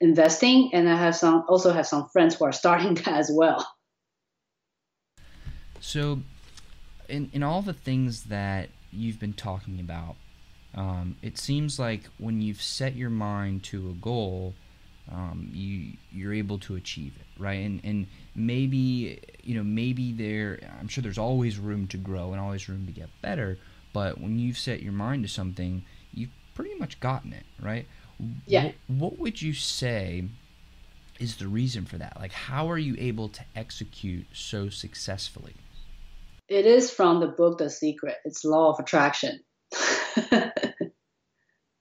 [0.02, 3.66] investing, and I have some also have some friends who are starting that as well.
[5.80, 6.20] So,
[7.08, 10.16] in in all the things that you've been talking about,
[10.74, 14.54] um, it seems like when you've set your mind to a goal,
[15.10, 17.60] um, you you're able to achieve it, right?
[17.64, 22.40] And and maybe you know maybe there I'm sure there's always room to grow and
[22.40, 23.58] always room to get better,
[23.92, 27.86] but when you've set your mind to something, you've pretty much gotten it, right?
[28.46, 28.64] Yeah.
[28.64, 30.24] What, what would you say
[31.18, 32.18] is the reason for that?
[32.18, 35.54] Like, how are you able to execute so successfully?
[36.48, 38.16] It is from the book The Secret.
[38.24, 39.40] It's law of attraction.
[40.30, 40.50] do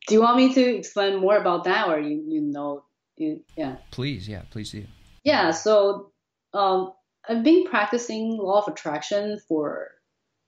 [0.09, 2.85] you want me to explain more about that, or you you know
[3.17, 3.77] you yeah?
[3.91, 4.85] Please, yeah, please do.
[5.23, 5.51] Yeah.
[5.51, 6.11] So,
[6.53, 6.93] um,
[7.27, 9.89] I've been practicing law of attraction for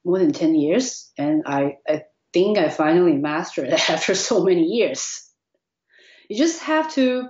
[0.06, 4.64] more than ten years, and I I think I finally mastered it after so many
[4.64, 5.33] years
[6.30, 7.30] you just have to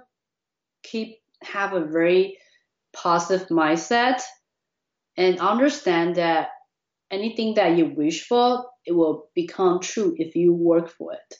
[0.83, 2.37] keep have a very
[2.93, 4.21] positive mindset
[5.17, 6.49] and understand that
[7.11, 11.35] anything that you wish for it will become true if you work for it.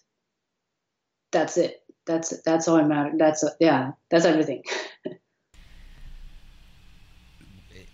[1.32, 1.78] That's it.
[2.06, 4.64] That's that's all it matters that's yeah that's everything.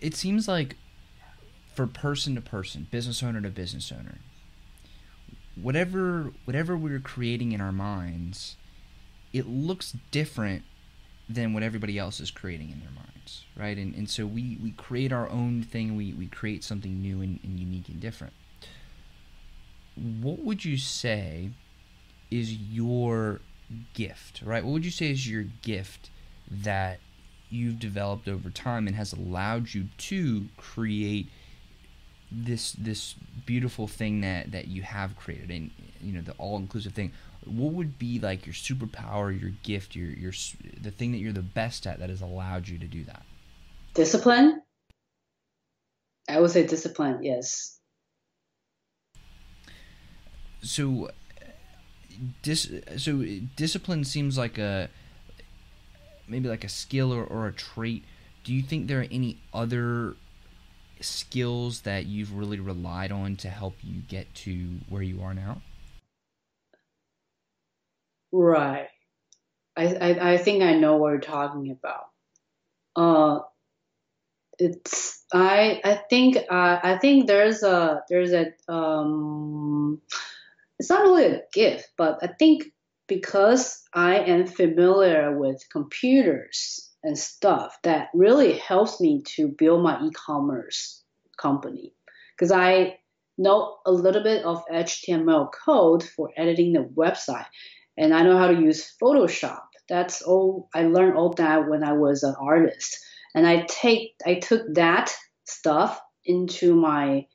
[0.01, 0.77] It seems like
[1.75, 4.19] for person to person business owner to business owner
[5.55, 8.55] whatever whatever we're creating in our minds
[9.33, 10.63] it looks different
[11.27, 13.77] than what everybody else is creating in their minds, right?
[13.77, 15.95] And and so we we create our own thing.
[15.95, 18.33] We we create something new and, and unique and different.
[19.95, 21.49] What would you say
[22.31, 23.41] is your
[23.93, 24.63] gift, right?
[24.63, 26.09] What would you say is your gift
[26.49, 26.99] that
[27.49, 31.27] you've developed over time and has allowed you to create
[32.31, 33.15] this this
[33.45, 35.71] beautiful thing that that you have created and
[36.01, 37.11] you know the all inclusive thing
[37.45, 40.33] what would be like your superpower, your gift, your your
[40.81, 43.23] the thing that you're the best at that has allowed you to do that?
[43.93, 44.61] Discipline.
[46.27, 47.23] I would say discipline.
[47.23, 47.79] Yes.
[50.61, 51.09] So,
[52.43, 53.23] dis so
[53.55, 54.89] discipline seems like a
[56.27, 58.03] maybe like a skill or, or a trait.
[58.43, 60.15] Do you think there are any other
[61.01, 65.61] skills that you've really relied on to help you get to where you are now?
[68.31, 68.87] Right.
[69.77, 72.05] I, I, I think I know what you're talking about.
[72.95, 73.43] Uh,
[74.57, 80.01] it's I I think uh, I think there's a there's a um
[80.79, 82.65] it's not really a gift, but I think
[83.07, 90.01] because I am familiar with computers and stuff that really helps me to build my
[90.03, 91.03] e-commerce
[91.37, 91.93] company
[92.35, 92.99] because I
[93.37, 97.45] know a little bit of HTML code for editing the website
[97.99, 99.61] and I know how to use Photoshop.
[99.89, 102.97] That's all I learned all that when I was an artist.
[103.35, 107.27] And I take I took that stuff into my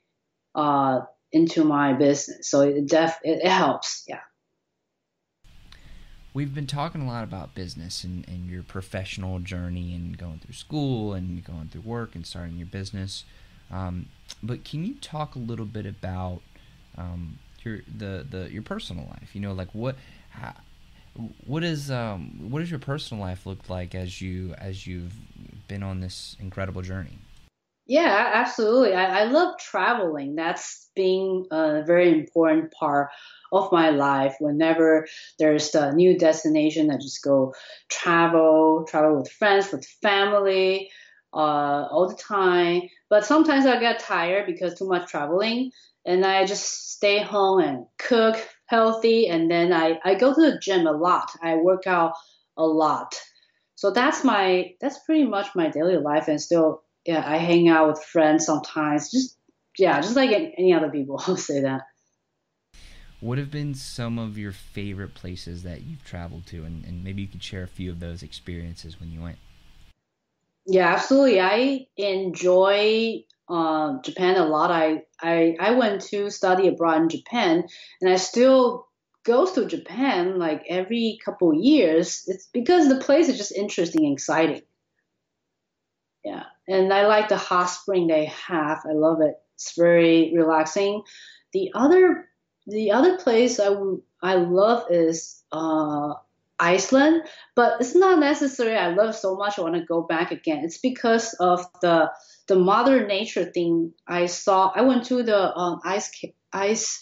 [0.54, 1.00] uh
[1.32, 2.48] into my business.
[2.50, 4.20] So it def it, it helps, yeah.
[6.32, 10.54] We've been talking a lot about business and, and your professional journey and going through
[10.54, 13.24] school and going through work and starting your business.
[13.70, 14.06] Um,
[14.42, 16.40] but can you talk a little bit about
[16.98, 19.30] um, your the, the your personal life?
[19.34, 19.96] You know, like what
[20.34, 20.54] how,
[21.46, 25.14] What is um, what does your personal life look like as you as you've
[25.68, 27.18] been on this incredible journey?
[27.86, 28.94] Yeah, absolutely.
[28.94, 30.34] I, I love traveling.
[30.36, 33.10] That's being a very important part
[33.52, 34.36] of my life.
[34.40, 35.06] Whenever
[35.38, 37.54] there's a new destination, I just go
[37.90, 40.90] travel, travel with friends, with family,
[41.34, 41.36] uh,
[41.90, 42.88] all the time.
[43.10, 45.70] But sometimes I get tired because too much traveling,
[46.06, 48.36] and I just stay home and cook
[48.66, 51.30] healthy, and then I, I go to the gym a lot.
[51.42, 52.12] I work out
[52.56, 53.14] a lot.
[53.76, 57.88] So that's my that's pretty much my daily life, and still yeah, I hang out
[57.88, 59.10] with friends sometimes.
[59.10, 59.36] Just
[59.78, 61.82] yeah, just like any other people, I'll say that.
[63.20, 67.22] What have been some of your favorite places that you've traveled to, and, and maybe
[67.22, 69.38] you could share a few of those experiences when you went?
[70.66, 71.40] Yeah, absolutely.
[71.40, 74.70] I enjoy uh, Japan a lot.
[74.70, 77.64] I, I I went to study abroad in Japan,
[78.00, 78.88] and I still
[79.24, 82.24] go to Japan like every couple years.
[82.26, 84.62] It's because the place is just interesting and exciting.
[86.24, 88.80] Yeah, and I like the hot spring they have.
[88.88, 89.34] I love it.
[89.54, 91.02] It's very relaxing.
[91.52, 92.28] The other
[92.66, 93.74] the other place I,
[94.22, 96.14] I love is uh,
[96.58, 97.22] Iceland,
[97.56, 98.76] but it's not necessary.
[98.76, 99.58] I love so much.
[99.58, 100.64] I want to go back again.
[100.64, 102.10] It's because of the
[102.46, 104.70] the mother nature thing I saw.
[104.74, 106.10] I went to the um, ice
[106.52, 107.00] ice.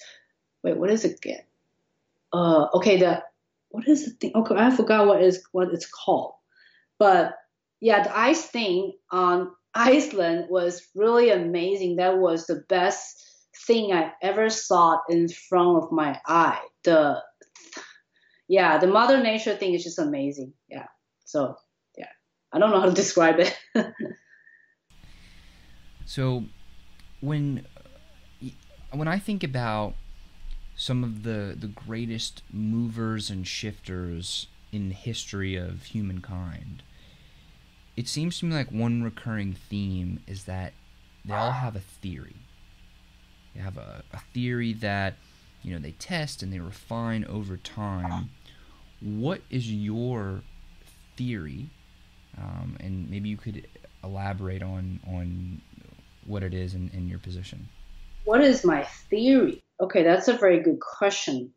[0.63, 1.43] Wait, what is it again?
[2.33, 3.23] Uh, okay, the
[3.69, 4.33] what is the thing?
[4.35, 6.35] Okay, I forgot what is what it's called.
[6.99, 7.35] But
[7.81, 11.97] yeah, the ice thing on Iceland was really amazing.
[11.97, 13.23] That was the best
[13.67, 16.61] thing I ever saw in front of my eye.
[16.85, 17.23] The
[18.53, 20.53] yeah, the mother nature thing is just amazing.
[20.69, 20.85] Yeah.
[21.25, 21.57] So
[21.97, 22.11] yeah,
[22.53, 23.59] I don't know how to describe it.
[26.05, 26.45] so
[27.23, 27.67] when
[28.93, 29.95] when I think about
[30.77, 36.83] some of the the greatest movers and shifters in the history of humankind,
[37.97, 40.75] it seems to me like one recurring theme is that
[41.25, 42.37] they all have a theory.
[43.55, 45.15] They have a, a theory that
[45.63, 48.29] you know they test and they refine over time.
[49.03, 50.43] What is your
[51.17, 51.71] theory?
[52.39, 53.67] Um, and maybe you could
[54.03, 55.61] elaborate on on
[56.27, 57.69] what it is in, in your position.
[58.25, 59.63] What is my theory?
[59.81, 61.53] Okay, that's a very good question.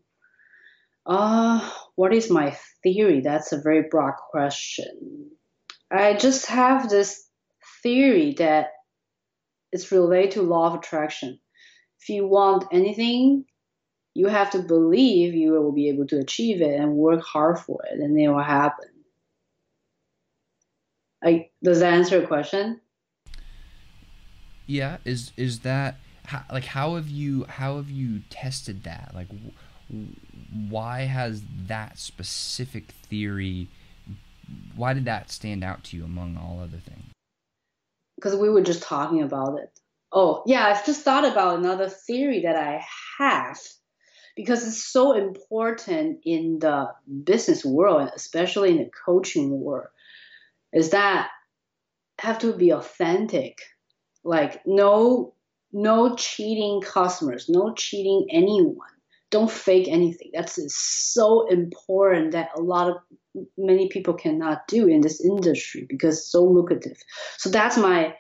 [1.05, 3.21] Uh, what is my theory?
[3.21, 5.29] That's a very broad question.
[5.91, 7.27] I just have this
[7.83, 8.69] theory that
[9.71, 11.39] it's related to law of attraction
[12.05, 13.45] if you want anything,
[14.15, 17.83] you have to believe you will be able to achieve it and work hard for
[17.91, 18.87] it, and it will happen.
[21.23, 22.79] Like, does that answer your question?
[24.67, 24.97] Yeah.
[25.03, 29.11] Is is that how, like how have you how have you tested that?
[29.13, 29.27] Like,
[30.69, 33.67] why has that specific theory?
[34.75, 37.11] Why did that stand out to you among all other things?
[38.15, 39.71] Because we were just talking about it.
[40.11, 42.85] Oh, yeah, I've just thought about another theory that I
[43.17, 43.59] have
[44.35, 46.87] because it's so important in the
[47.23, 49.87] business world, especially in the coaching world,
[50.73, 51.29] is that
[52.19, 53.59] have to be authentic.
[54.23, 55.33] Like no
[55.71, 58.87] no cheating customers, no cheating anyone.
[59.29, 60.31] Don't fake anything.
[60.33, 62.95] That's so important that a lot of
[63.57, 66.97] many people cannot do in this industry because it's so lucrative.
[67.37, 68.15] So that's my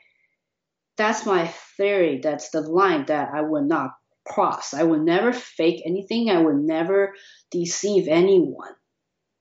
[0.97, 1.47] that's my
[1.77, 2.19] theory.
[2.21, 3.91] That's the line that I would not
[4.25, 4.73] cross.
[4.73, 6.29] I would never fake anything.
[6.29, 7.13] I would never
[7.51, 8.73] deceive anyone.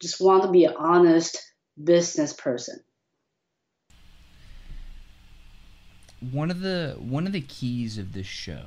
[0.00, 1.42] Just want to be an honest
[1.82, 2.80] business person.
[6.30, 8.64] One of the one of the keys of this show,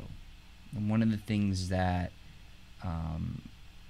[0.76, 2.12] and one of the things that
[2.84, 3.42] um,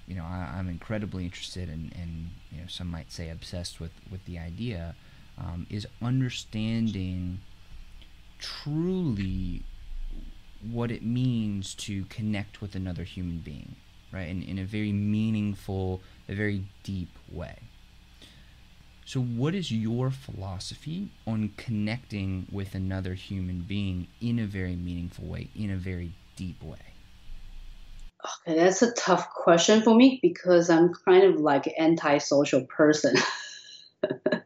[0.06, 3.92] you know I, am incredibly interested in, and you know some might say obsessed with
[4.10, 4.94] with the idea,
[5.36, 7.40] um, is understanding
[8.38, 9.64] truly
[10.62, 13.76] what it means to connect with another human being,
[14.12, 14.28] right?
[14.28, 17.56] In, in a very meaningful, a very deep way.
[19.04, 25.26] So, what is your philosophy on connecting with another human being in a very meaningful
[25.26, 26.76] way, in a very deep way?
[28.46, 33.16] Okay, that's a tough question for me because I'm kind of like an antisocial person.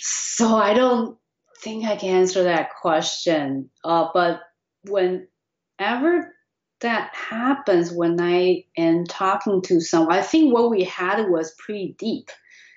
[0.00, 1.18] so I don't
[1.62, 3.70] think I can answer that question.
[3.84, 4.40] Uh, but
[4.84, 6.34] whenever
[6.80, 11.94] that happens, when I am talking to someone, I think what we had was pretty
[11.98, 12.30] deep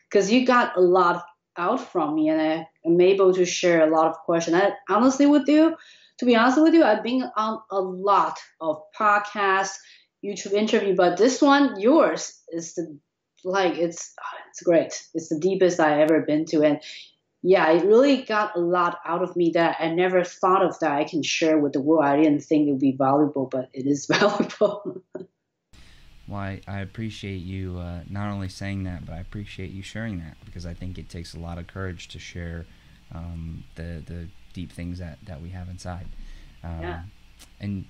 [0.10, 1.26] because you got a lot
[1.58, 4.56] out from me and I am able to share a lot of questions.
[4.56, 5.76] I, honestly with you,
[6.20, 9.76] to be honest with you, I've been on a lot of podcasts,
[10.24, 12.98] YouTube interview, but this one, yours, is the
[13.44, 14.14] like it's
[14.50, 15.00] it's great.
[15.14, 16.82] It's the deepest I ever been to, and
[17.48, 20.92] yeah, it really got a lot out of me that I never thought of that
[20.92, 22.04] I can share with the world.
[22.04, 25.04] I didn't think it would be valuable, but it is valuable.
[26.28, 30.18] well, I, I appreciate you uh, not only saying that, but I appreciate you sharing
[30.22, 32.66] that because I think it takes a lot of courage to share
[33.14, 36.08] um, the the deep things that, that we have inside.
[36.64, 37.02] Um, yeah.
[37.60, 37.86] And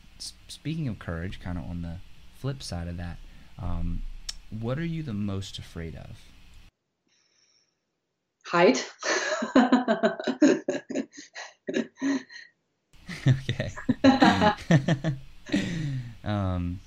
[0.49, 1.99] speaking of courage, kind of on the
[2.33, 3.19] flip side of that,
[3.57, 4.01] um,
[4.49, 6.17] what are you the most afraid of?
[8.47, 8.91] Height.
[13.27, 13.71] okay.
[16.23, 16.79] um,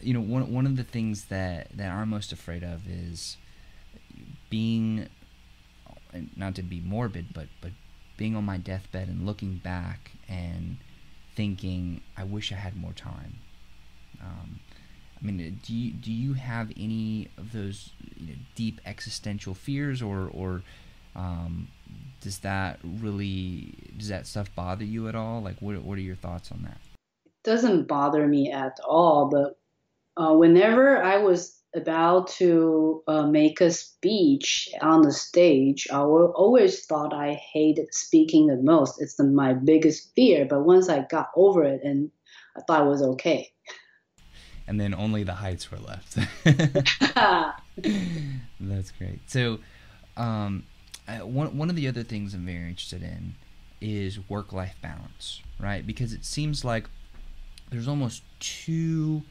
[0.00, 3.36] you know, one one of the things that that I'm most afraid of is
[4.50, 5.08] being,
[6.36, 7.72] not to be morbid, but but
[8.16, 10.78] being on my deathbed and looking back and
[11.34, 13.38] thinking, I wish I had more time.
[14.22, 14.60] Um,
[15.20, 20.02] I mean, do you do you have any of those you know, deep existential fears,
[20.02, 20.62] or or
[21.16, 21.68] um,
[22.20, 25.42] does that really does that stuff bother you at all?
[25.42, 26.78] Like, what what are your thoughts on that?
[27.24, 29.58] It doesn't bother me at all, but
[30.16, 36.86] uh, whenever I was about to uh, make a speech on the stage, I always
[36.86, 39.00] thought I hated speaking the most.
[39.00, 40.46] It's the, my biggest fear.
[40.46, 42.10] But once I got over it, and
[42.56, 43.52] I thought it was okay.
[44.66, 46.16] And then only the heights were left.
[48.60, 49.30] That's great.
[49.30, 49.58] So,
[50.16, 50.64] um,
[51.20, 53.34] one one of the other things I'm very interested in
[53.80, 55.86] is work life balance, right?
[55.86, 56.88] Because it seems like
[57.70, 59.22] there's almost two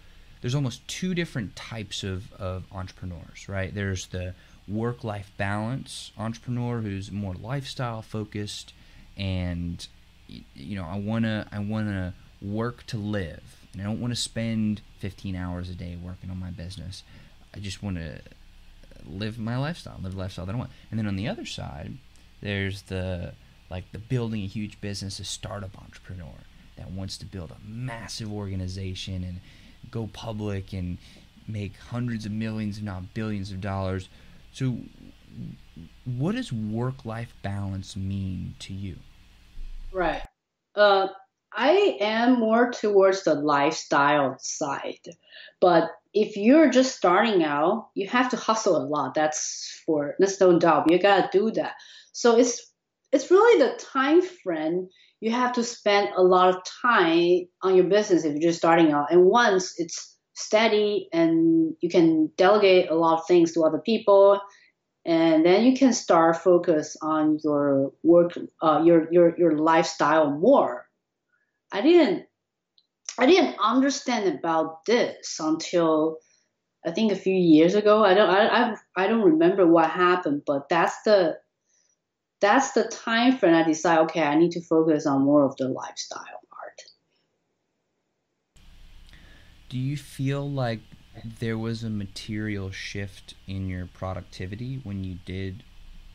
[0.42, 3.74] there's almost two different types of, of entrepreneurs, right?
[3.74, 4.36] There's the
[4.68, 8.74] work life balance entrepreneur who's more lifestyle focused
[9.18, 9.88] and
[10.28, 14.82] you know, I wanna I wanna work to live and I don't want to spend
[15.00, 17.04] 15 hours a day working on my business.
[17.54, 18.22] I just want to
[19.08, 20.72] live my lifestyle, live the lifestyle that I want.
[20.90, 21.98] And then on the other side,
[22.42, 23.34] there's the
[23.70, 26.36] like the building a huge business, a startup entrepreneur
[26.78, 29.40] that wants to build a massive organization and
[29.90, 30.98] go public and
[31.48, 34.10] make hundreds of millions, if not billions of dollars.
[34.54, 34.78] So,
[36.06, 38.98] what does work life balance mean to you?
[39.92, 40.24] Right.
[40.76, 41.08] Uh,
[41.52, 45.00] I am more towards the lifestyle side.
[45.62, 49.14] But if you're just starting out, you have to hustle a lot.
[49.14, 50.90] That's for that's no doubt.
[50.90, 51.74] You gotta do that.
[52.14, 52.72] So it's
[53.12, 54.88] it's really the time frame
[55.20, 58.92] you have to spend a lot of time on your business if you're just starting
[58.92, 59.12] out.
[59.12, 64.40] And once it's steady and you can delegate a lot of things to other people,
[65.06, 70.86] and then you can start focus on your work, uh, your your your lifestyle more.
[71.72, 72.28] I didn't
[73.18, 76.18] I didn't understand about this until
[76.86, 78.04] I think a few years ago.
[78.04, 81.38] I don't I I, I don't remember what happened, but that's the
[82.42, 85.68] that's the time frame I decide, okay, I need to focus on more of the
[85.68, 86.82] lifestyle part.
[89.70, 90.82] Do you feel like
[91.40, 95.64] there was a material shift in your productivity when you did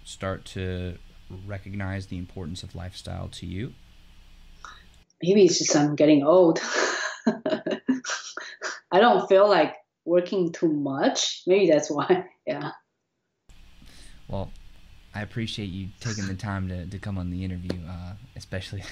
[0.05, 0.99] start to
[1.47, 3.75] recognize the importance of lifestyle to you?
[5.23, 6.61] Maybe it's just I'm getting old.
[8.93, 11.43] I don't feel like working too much.
[11.47, 12.27] Maybe that's why.
[12.47, 12.71] Yeah.
[14.27, 14.51] Well,
[15.15, 18.83] I appreciate you taking the time to, to come on the interview, uh, especially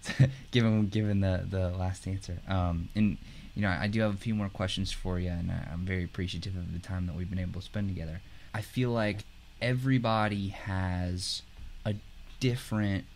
[0.50, 2.38] given given the, the last answer.
[2.46, 3.16] Um, and
[3.54, 6.56] you know, I do have a few more questions for you, and I'm very appreciative
[6.56, 8.20] of the time that we've been able to spend together.
[8.52, 9.20] I feel like
[9.62, 11.40] everybody has
[11.86, 11.94] a
[12.38, 13.06] different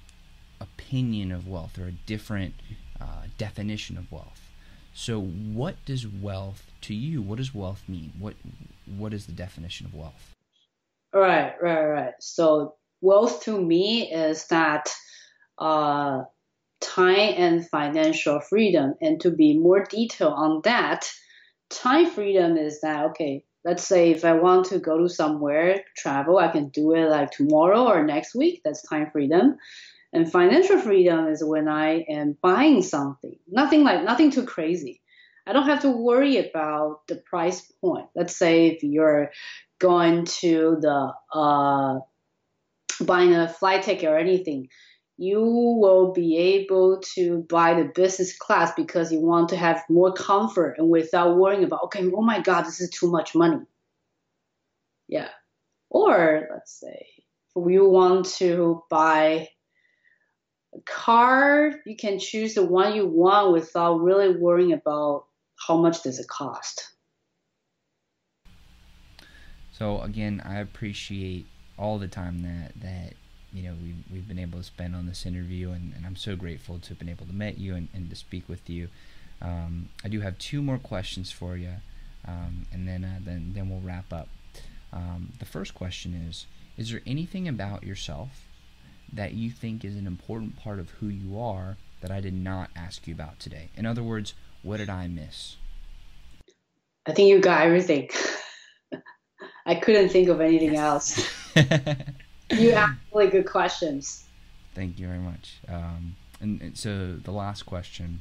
[0.60, 2.54] opinion of wealth or a different
[3.00, 4.50] uh, definition of wealth.
[4.92, 7.22] So, what does wealth to you?
[7.22, 8.12] What does wealth mean?
[8.18, 8.34] What
[8.86, 10.34] what is the definition of wealth?
[11.12, 12.14] Right, right, right.
[12.20, 14.92] So wealth to me is that
[15.58, 16.22] uh,
[16.80, 18.94] time and financial freedom.
[19.00, 21.10] And to be more detailed on that,
[21.68, 23.44] time freedom is that okay.
[23.64, 27.30] Let's say if I want to go to somewhere, travel, I can do it like
[27.30, 28.62] tomorrow or next week.
[28.64, 29.56] That's time freedom.
[30.12, 33.36] And financial freedom is when I am buying something.
[33.48, 35.00] Nothing like nothing too crazy.
[35.46, 38.06] I don't have to worry about the price point.
[38.14, 39.30] Let's say if you're
[39.78, 42.00] going to the uh,
[43.00, 44.68] buying a flight ticket or anything,
[45.16, 50.12] you will be able to buy the business class because you want to have more
[50.12, 53.64] comfort and without worrying about okay, oh my god, this is too much money.
[55.08, 55.28] Yeah.
[55.88, 57.06] Or let's say
[57.54, 59.48] if you want to buy
[60.86, 65.24] car, you can choose the one you want without really worrying about
[65.56, 66.88] how much does it cost.
[69.72, 71.46] So again, I appreciate
[71.78, 73.14] all the time that that
[73.52, 76.36] you know we've, we've been able to spend on this interview, and, and I'm so
[76.36, 78.88] grateful to have been able to meet you and, and to speak with you.
[79.40, 81.72] Um, I do have two more questions for you,
[82.28, 84.28] um, and then uh, then then we'll wrap up.
[84.92, 86.46] Um, the first question is:
[86.76, 88.46] Is there anything about yourself
[89.12, 92.70] that you think is an important part of who you are that I did not
[92.76, 93.68] ask you about today?
[93.76, 95.56] In other words, what did I miss?
[97.06, 98.10] I think you got everything.
[99.66, 101.28] I couldn't think of anything else.
[102.50, 104.24] you asked really good questions.
[104.74, 105.58] Thank you very much.
[105.68, 108.20] Um, and, and, so the last question,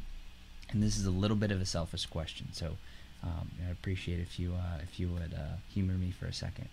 [0.71, 2.77] and this is a little bit of a selfish question, so
[3.23, 6.69] um, I'd appreciate if you uh, if you would uh, humor me for a second.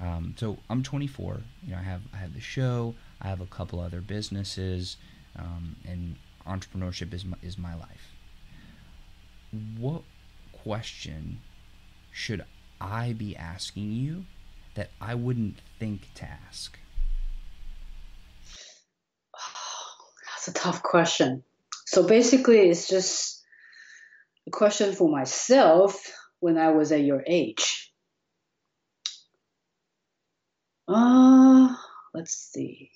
[0.00, 1.40] Um, so I'm 24.
[1.64, 2.94] You know, I have I have the show.
[3.20, 4.96] I have a couple other businesses,
[5.36, 6.16] um, and
[6.46, 8.14] entrepreneurship is my, is my life.
[9.78, 10.02] What
[10.52, 11.40] question
[12.12, 12.44] should
[12.80, 14.24] I be asking you
[14.74, 16.78] that I wouldn't think to ask?
[20.24, 21.42] that's a tough question.
[21.86, 23.42] So basically, it's just
[24.46, 26.00] a question for myself
[26.38, 27.92] when I was at your age.
[30.88, 31.74] Uh,
[32.14, 32.90] let's see.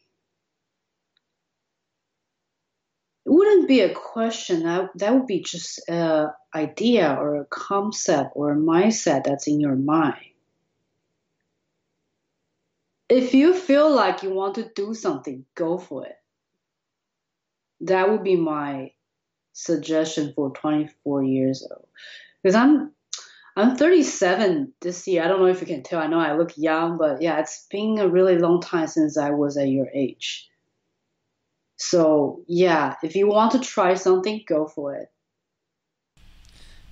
[3.26, 4.64] It wouldn't be a question.
[4.64, 9.60] That, that would be just an idea or a concept or a mindset that's in
[9.60, 10.20] your mind.
[13.08, 16.16] If you feel like you want to do something, go for it.
[17.80, 18.92] That would be my
[19.52, 21.86] suggestion for 24 years old.
[22.42, 22.92] Because I'm
[23.56, 25.22] I'm 37 this year.
[25.22, 26.00] I don't know if you can tell.
[26.00, 29.30] I know I look young, but yeah, it's been a really long time since I
[29.30, 30.50] was at your age.
[31.86, 35.10] So, yeah, if you want to try something, go for it.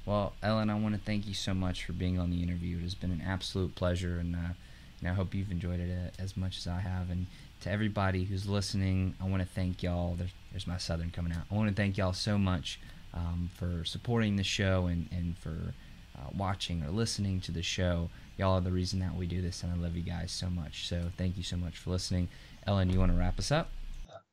[0.05, 2.77] Well, Ellen, I want to thank you so much for being on the interview.
[2.77, 4.53] It has been an absolute pleasure, and, uh,
[5.01, 7.11] and I hope you've enjoyed it uh, as much as I have.
[7.11, 7.27] And
[7.63, 10.15] to everybody who's listening, I want to thank y'all.
[10.15, 11.45] There's, there's my Southern coming out.
[11.51, 12.79] I want to thank y'all so much
[13.15, 15.73] um, for supporting the show and, and for
[16.19, 18.11] uh, watching or listening to the show.
[18.37, 20.87] Y'all are the reason that we do this, and I love you guys so much.
[20.87, 22.29] So thank you so much for listening.
[22.67, 23.71] Ellen, you want to wrap us up?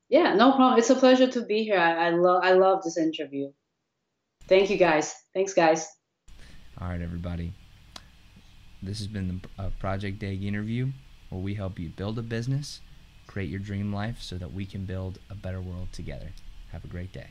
[0.09, 0.79] Yeah, no problem.
[0.79, 1.77] It's a pleasure to be here.
[1.77, 3.51] I, I love I love this interview.
[4.47, 5.13] Thank you guys.
[5.33, 5.87] Thanks, guys.
[6.81, 7.53] All right, everybody.
[8.81, 10.87] This has been the uh, Project EGG interview,
[11.29, 12.79] where we help you build a business,
[13.27, 16.29] create your dream life, so that we can build a better world together.
[16.71, 17.27] Have a great day.